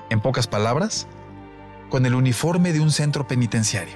En 0.09 0.21
pocas 0.21 0.47
palabras, 0.47 1.07
con 1.89 2.05
el 2.05 2.15
uniforme 2.15 2.73
de 2.73 2.79
un 2.79 2.91
centro 2.91 3.27
penitenciario. 3.27 3.95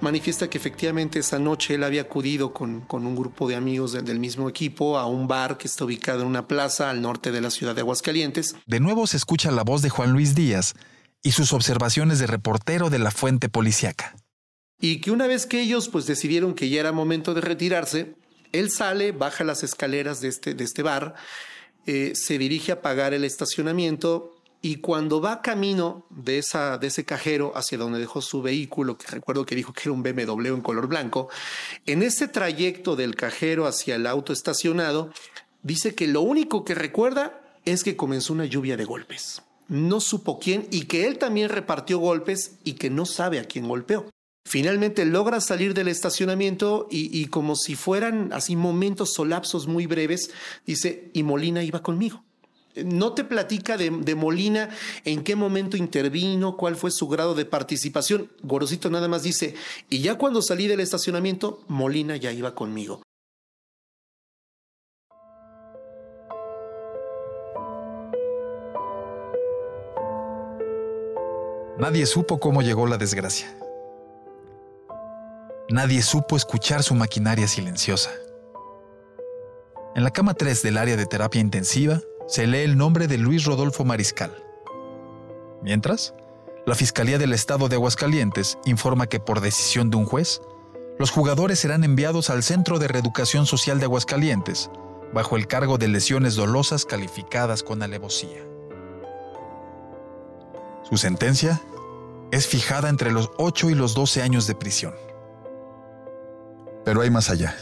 Manifiesta 0.00 0.48
que 0.48 0.58
efectivamente 0.58 1.18
esa 1.18 1.38
noche 1.38 1.74
él 1.74 1.82
había 1.82 2.02
acudido 2.02 2.52
con, 2.52 2.82
con 2.82 3.04
un 3.04 3.16
grupo 3.16 3.48
de 3.48 3.56
amigos 3.56 3.92
del, 3.92 4.04
del 4.04 4.20
mismo 4.20 4.48
equipo 4.48 4.98
a 4.98 5.06
un 5.06 5.26
bar 5.26 5.58
que 5.58 5.66
está 5.66 5.84
ubicado 5.84 6.22
en 6.22 6.28
una 6.28 6.46
plaza 6.46 6.88
al 6.88 7.02
norte 7.02 7.32
de 7.32 7.40
la 7.40 7.50
ciudad 7.50 7.74
de 7.74 7.80
Aguascalientes. 7.80 8.54
De 8.66 8.78
nuevo 8.78 9.06
se 9.06 9.16
escucha 9.16 9.50
la 9.50 9.64
voz 9.64 9.82
de 9.82 9.90
Juan 9.90 10.12
Luis 10.12 10.36
Díaz, 10.36 10.74
y 11.22 11.32
sus 11.32 11.52
observaciones 11.52 12.18
de 12.18 12.26
reportero 12.26 12.90
de 12.90 12.98
la 12.98 13.10
fuente 13.10 13.48
policiaca. 13.48 14.16
Y 14.80 15.00
que 15.00 15.10
una 15.10 15.26
vez 15.26 15.46
que 15.46 15.60
ellos 15.60 15.88
pues 15.88 16.06
decidieron 16.06 16.54
que 16.54 16.68
ya 16.68 16.80
era 16.80 16.92
momento 16.92 17.34
de 17.34 17.40
retirarse, 17.40 18.14
él 18.52 18.70
sale, 18.70 19.12
baja 19.12 19.44
las 19.44 19.62
escaleras 19.62 20.20
de 20.20 20.28
este, 20.28 20.54
de 20.54 20.64
este 20.64 20.82
bar, 20.82 21.14
eh, 21.86 22.12
se 22.14 22.38
dirige 22.38 22.72
a 22.72 22.82
pagar 22.82 23.14
el 23.14 23.24
estacionamiento 23.24 24.37
y 24.60 24.76
cuando 24.76 25.20
va 25.20 25.42
camino 25.42 26.06
de, 26.10 26.38
ese 26.38 27.04
cajero 27.04 27.52
hacia 27.56 27.78
donde 27.78 27.98
dejó 27.98 28.20
su 28.20 28.42
vehículo, 28.42 28.98
que 28.98 29.06
recuerdo 29.06 29.46
que 29.46 29.54
dijo 29.54 29.72
que 29.72 29.82
era 29.84 29.92
un 29.92 30.02
BMW 30.02 30.54
en 30.54 30.60
color 30.62 30.88
blanco, 30.88 31.28
en 31.86 32.02
ese 32.02 32.28
trayecto 32.28 32.96
del 32.96 33.14
cajero 33.14 33.66
hacia 33.66 33.96
el 33.96 34.06
auto 34.06 34.32
estacionado, 34.32 35.12
dice 35.62 35.94
que 35.94 36.08
lo 36.08 36.22
único 36.22 36.64
que 36.64 36.74
recuerda 36.74 37.40
es 37.64 37.84
que 37.84 37.96
comenzó 37.96 38.32
una 38.32 38.46
lluvia 38.46 38.76
de 38.76 38.84
golpes 38.84 39.42
no 39.68 40.00
supo 40.00 40.38
quién 40.38 40.66
y 40.70 40.86
que 40.86 41.06
él 41.06 41.18
también 41.18 41.50
repartió 41.50 41.98
golpes 41.98 42.56
y 42.64 42.74
que 42.74 42.90
no 42.90 43.06
sabe 43.06 43.38
a 43.38 43.44
quién 43.44 43.68
golpeó. 43.68 44.06
Finalmente 44.46 45.04
logra 45.04 45.42
salir 45.42 45.74
del 45.74 45.88
estacionamiento 45.88 46.88
y, 46.90 47.26
como 47.26 47.54
si 47.54 47.74
fueran 47.74 48.32
así 48.32 48.56
momentos 48.56 49.12
solapsos 49.12 49.66
muy 49.66 49.86
breves, 49.86 50.30
dice, 50.66 51.10
y 51.12 51.22
Molina 51.22 51.62
iba 51.62 51.82
conmigo. 51.82 52.24
No 52.74 53.12
te 53.12 53.24
platica 53.24 53.76
de, 53.76 54.14
Molina 54.14 54.68
en 55.04 55.24
qué 55.24 55.34
momento 55.36 55.76
intervino, 55.76 56.56
cuál 56.56 56.76
fue 56.76 56.90
su 56.90 57.08
grado 57.08 57.34
de 57.34 57.44
participación. 57.44 58.30
Gorosito 58.42 58.90
nada 58.90 59.08
más 59.08 59.22
dice, 59.22 59.54
y 59.88 60.00
ya 60.00 60.16
cuando 60.16 60.42
salí 60.42 60.66
del 60.66 60.80
estacionamiento, 60.80 61.62
Molina 61.68 62.16
ya 62.16 62.32
iba 62.32 62.54
conmigo. 62.54 63.02
Nadie 71.78 72.06
supo 72.06 72.40
cómo 72.40 72.60
llegó 72.60 72.88
la 72.88 72.98
desgracia. 72.98 73.56
Nadie 75.70 76.02
supo 76.02 76.36
escuchar 76.36 76.82
su 76.82 76.94
maquinaria 76.94 77.46
silenciosa. 77.46 78.10
En 79.94 80.02
la 80.02 80.10
cama 80.10 80.34
3 80.34 80.62
del 80.62 80.76
área 80.76 80.96
de 80.96 81.06
terapia 81.06 81.40
intensiva 81.40 82.00
se 82.28 82.46
lee 82.46 82.58
el 82.58 82.76
nombre 82.76 83.08
de 83.08 83.16
Luis 83.16 83.44
Rodolfo 83.44 83.86
Mariscal. 83.86 84.44
Mientras, 85.62 86.14
la 86.66 86.74
Fiscalía 86.74 87.16
del 87.16 87.32
Estado 87.32 87.68
de 87.68 87.76
Aguascalientes 87.76 88.58
informa 88.66 89.06
que 89.06 89.18
por 89.18 89.40
decisión 89.40 89.88
de 89.88 89.96
un 89.96 90.04
juez, 90.04 90.42
los 90.98 91.10
jugadores 91.10 91.58
serán 91.58 91.84
enviados 91.84 92.28
al 92.28 92.42
Centro 92.42 92.78
de 92.78 92.86
Reeducación 92.86 93.46
Social 93.46 93.78
de 93.78 93.86
Aguascalientes, 93.86 94.70
bajo 95.14 95.36
el 95.36 95.46
cargo 95.46 95.78
de 95.78 95.88
lesiones 95.88 96.36
dolosas 96.36 96.84
calificadas 96.84 97.62
con 97.62 97.82
alevosía. 97.82 98.44
Su 100.82 100.98
sentencia 100.98 101.62
es 102.30 102.46
fijada 102.46 102.90
entre 102.90 103.10
los 103.10 103.30
8 103.38 103.70
y 103.70 103.74
los 103.74 103.94
12 103.94 104.20
años 104.20 104.46
de 104.46 104.54
prisión. 104.54 104.94
Pero 106.84 107.00
hay 107.00 107.08
más 107.08 107.30
allá. 107.30 107.56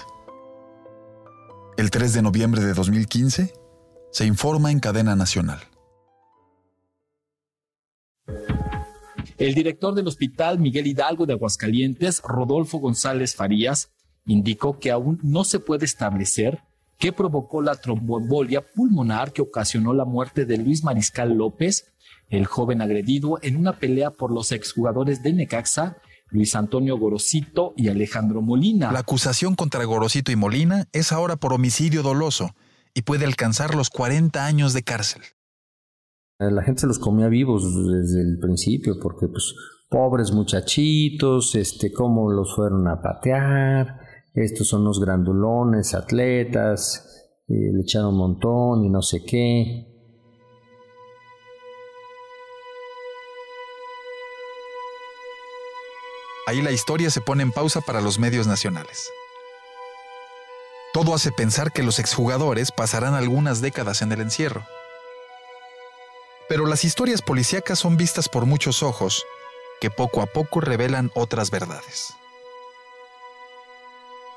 El 1.77 1.91
3 1.91 2.15
de 2.15 2.23
noviembre 2.23 2.63
de 2.63 2.75
2015 2.75 3.66
se 4.17 4.25
informa 4.25 4.71
en 4.71 4.81
cadena 4.81 5.15
nacional. 5.15 5.61
El 9.37 9.53
director 9.55 9.95
del 9.95 10.09
Hospital 10.09 10.59
Miguel 10.59 10.87
Hidalgo 10.87 11.27
de 11.27 11.35
Aguascalientes, 11.35 12.23
Rodolfo 12.23 12.79
González 12.79 13.37
Farías, 13.37 13.91
indicó 14.25 14.79
que 14.79 14.91
aún 14.91 15.21
no 15.23 15.45
se 15.45 15.61
puede 15.61 15.85
establecer 15.85 16.61
que 16.97 17.13
provocó 17.13 17.61
la 17.61 17.75
tromboembolia 17.75 18.63
pulmonar 18.63 19.35
que 19.35 19.43
ocasionó 19.43 19.93
la 19.93 20.07
muerte 20.07 20.47
de 20.47 20.57
Luis 20.57 20.83
Mariscal 20.83 21.35
López, 21.35 21.93
el 22.31 22.47
joven 22.47 22.81
agredido 22.81 23.39
en 23.43 23.57
una 23.59 23.75
pelea 23.75 24.13
por 24.13 24.33
los 24.33 24.51
exjugadores 24.51 25.23
de 25.23 25.35
Necaxa, 25.35 25.99
Luis 26.31 26.57
Antonio 26.57 26.97
Gorosito 26.97 27.75
y 27.77 27.89
Alejandro 27.89 28.41
Molina. 28.41 28.93
La 28.93 29.01
acusación 29.01 29.57
contra 29.57 29.85
Gorosito 29.85 30.33
y 30.33 30.37
Molina 30.37 30.89
es 30.95 31.13
ahora 31.13 31.37
por 31.37 31.53
homicidio 31.53 32.03
doloso 32.03 32.55
y 32.97 33.03
puede 33.03 33.27
alcanzar 33.27 33.75
los 33.75 33.91
40 33.91 34.47
años 34.47 34.73
de 34.73 34.83
cárcel. 34.83 35.21
La 36.39 36.63
gente 36.63 36.81
se 36.81 36.87
los 36.87 36.99
comía 36.99 37.29
vivos 37.29 37.63
desde 37.63 38.23
el 38.23 38.39
principio 38.39 38.95
porque 39.01 39.29
pues 39.29 39.55
pobres 39.91 40.33
muchachitos, 40.33 41.55
este 41.57 41.93
cómo 41.93 42.33
los 42.33 42.57
fueron 42.57 42.89
a 42.89 43.03
patear, 43.03 44.01
estos 44.33 44.69
son 44.69 44.85
los 44.85 44.99
grandulones, 44.99 45.95
atletas, 45.95 47.29
eh, 47.49 47.71
le 47.71 47.83
echaron 47.83 48.15
un 48.15 48.19
montón 48.19 48.85
y 48.87 48.89
no 48.89 49.03
sé 49.03 49.23
qué. 49.25 49.93
Ahí 56.47 56.63
la 56.63 56.71
historia 56.71 57.11
se 57.11 57.21
pone 57.21 57.43
en 57.43 57.53
pausa 57.53 57.83
para 57.83 58.01
los 58.01 58.19
medios 58.19 58.47
nacionales. 58.47 59.11
Todo 60.93 61.15
hace 61.15 61.33
pensar 61.33 61.73
que 61.73 61.83
los 61.83 61.99
exjugadores 61.99 62.73
pasarán 62.73 63.15
algunas 63.15 63.61
décadas 63.61 64.03
en 64.03 64.13
el 64.13 64.21
encierro. 64.21 64.67
Pero 66.49 66.67
las 66.67 66.85
historias 66.85 67.23
policíacas 67.23 67.79
son 67.79 67.97
vistas 67.97 68.29
por 68.29 68.47
muchos 68.47 68.83
ojos 68.83 69.25
que 69.81 69.91
poco 69.91 70.23
a 70.23 70.27
poco 70.27 70.61
revelan 70.61 71.11
otras 71.15 71.51
verdades. 71.51 72.15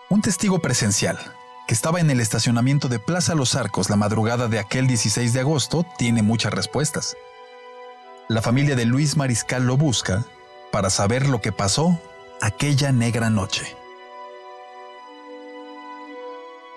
Un 0.10 0.22
testigo 0.22 0.60
presencial, 0.60 1.20
que 1.68 1.74
estaba 1.74 2.00
en 2.00 2.10
el 2.10 2.20
estacionamiento 2.20 2.88
de 2.88 3.00
Plaza 3.00 3.36
Los 3.36 3.56
Arcos 3.56 3.90
la 3.90 3.96
madrugada 3.96 4.48
de 4.48 4.60
aquel 4.60 4.88
16 4.88 5.34
de 5.34 5.40
agosto, 5.40 5.86
tiene 5.98 6.24
muchas 6.24 6.52
respuestas. 6.52 7.16
La 8.28 8.42
familia 8.42 8.76
de 8.76 8.86
Luis 8.86 9.18
Mariscal 9.18 9.66
lo 9.66 9.78
busca 9.78 10.26
para 10.72 10.90
saber 10.90 11.28
lo 11.28 11.42
que 11.42 11.52
pasó 11.52 12.00
aquella 12.42 12.92
negra 12.92 13.30
noche. 13.30 13.79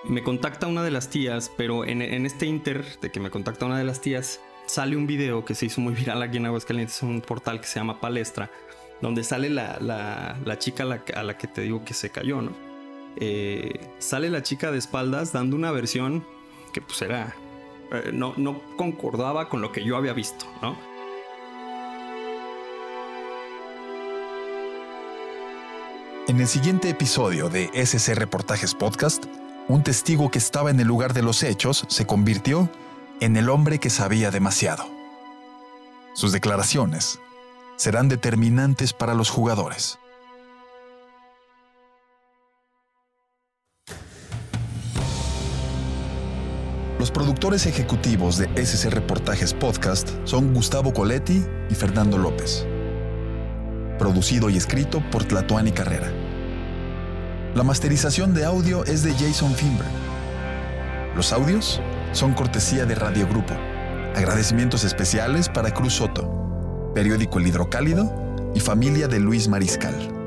Me 0.05 0.21
contacta 0.21 0.67
una 0.67 0.83
de 0.83 0.91
las 0.91 1.09
tías, 1.09 1.49
pero 1.55 1.85
en, 1.85 2.01
este 2.01 2.45
inter 2.45 2.85
de 2.99 3.09
que 3.09 3.21
me 3.21 3.29
contacta 3.29 3.65
una 3.65 3.77
de 3.77 3.85
las 3.85 4.01
tías, 4.01 4.41
sale 4.65 4.97
un 4.97 5.07
video 5.07 5.45
que 5.45 5.55
se 5.55 5.67
hizo 5.67 5.79
muy 5.79 5.93
viral 5.95 6.21
aquí 6.21 6.37
en 6.37 6.45
Aguascalientes, 6.45 7.01
un 7.03 7.21
portal 7.21 7.61
que 7.61 7.67
se 7.67 7.79
llama 7.79 8.01
Palestra, 8.01 8.51
donde 9.01 9.23
sale 9.23 9.49
la, 9.49 10.37
chica 10.59 10.83
a 10.83 11.23
la, 11.23 11.37
que 11.37 11.47
te 11.47 11.61
digo 11.61 11.85
que 11.85 11.93
se 11.93 12.09
cayó, 12.09 12.41
¿no? 12.41 12.51
Eh, 13.15 13.79
sale 13.99 14.29
la 14.29 14.41
chica 14.41 14.71
de 14.71 14.79
espaldas 14.79 15.31
dando 15.31 15.55
una 15.55 15.71
versión 15.71 16.25
que 16.73 16.81
pues 16.81 17.01
era... 17.01 17.35
Eh, 17.91 18.11
no, 18.11 18.33
no 18.37 18.61
concordaba 18.75 19.47
con 19.49 19.61
lo 19.61 19.71
que 19.71 19.83
yo 19.83 19.95
había 19.95 20.13
visto, 20.13 20.45
¿no? 20.61 20.75
En 26.27 26.39
el 26.39 26.47
siguiente 26.47 26.89
episodio 26.89 27.49
de 27.49 27.69
SC 27.73 28.15
Reportajes 28.15 28.73
Podcast, 28.73 29.25
un 29.67 29.83
testigo 29.83 30.29
que 30.29 30.37
estaba 30.37 30.71
en 30.71 30.79
el 30.79 30.87
lugar 30.87 31.13
de 31.13 31.21
los 31.21 31.43
hechos 31.43 31.85
se 31.87 32.05
convirtió 32.05 32.69
en 33.19 33.37
el 33.37 33.49
hombre 33.49 33.79
que 33.79 33.89
sabía 33.89 34.31
demasiado. 34.31 34.85
Sus 36.13 36.31
declaraciones 36.31 37.19
serán 37.75 38.09
determinantes 38.09 38.93
para 38.93 39.13
los 39.13 39.29
jugadores. 39.29 39.99
Los 46.99 47.11
productores 47.11 47.65
ejecutivos 47.65 48.37
de 48.37 48.49
SC 48.55 48.89
Reportajes 48.89 49.53
Podcast 49.53 50.09
son 50.23 50.53
Gustavo 50.53 50.93
Coletti 50.93 51.43
y 51.69 51.75
Fernando 51.75 52.17
López 52.17 52.65
producido 54.03 54.49
y 54.49 54.57
escrito 54.57 55.01
por 55.11 55.23
Tlatuani 55.23 55.71
Carrera. 55.71 56.11
La 57.55 57.61
masterización 57.61 58.33
de 58.33 58.45
audio 58.45 58.83
es 58.83 59.03
de 59.03 59.13
Jason 59.13 59.53
Finberg. 59.53 59.91
Los 61.15 61.31
audios 61.31 61.79
son 62.11 62.33
cortesía 62.33 62.87
de 62.87 62.95
Radio 62.95 63.27
Grupo. 63.27 63.53
Agradecimientos 64.15 64.83
especiales 64.83 65.49
para 65.49 65.71
Cruz 65.71 65.93
Soto, 65.93 66.91
Periódico 66.95 67.37
El 67.37 67.45
Hidrocálido 67.45 68.51
y 68.55 68.59
familia 68.59 69.07
de 69.07 69.19
Luis 69.19 69.47
Mariscal. 69.47 70.22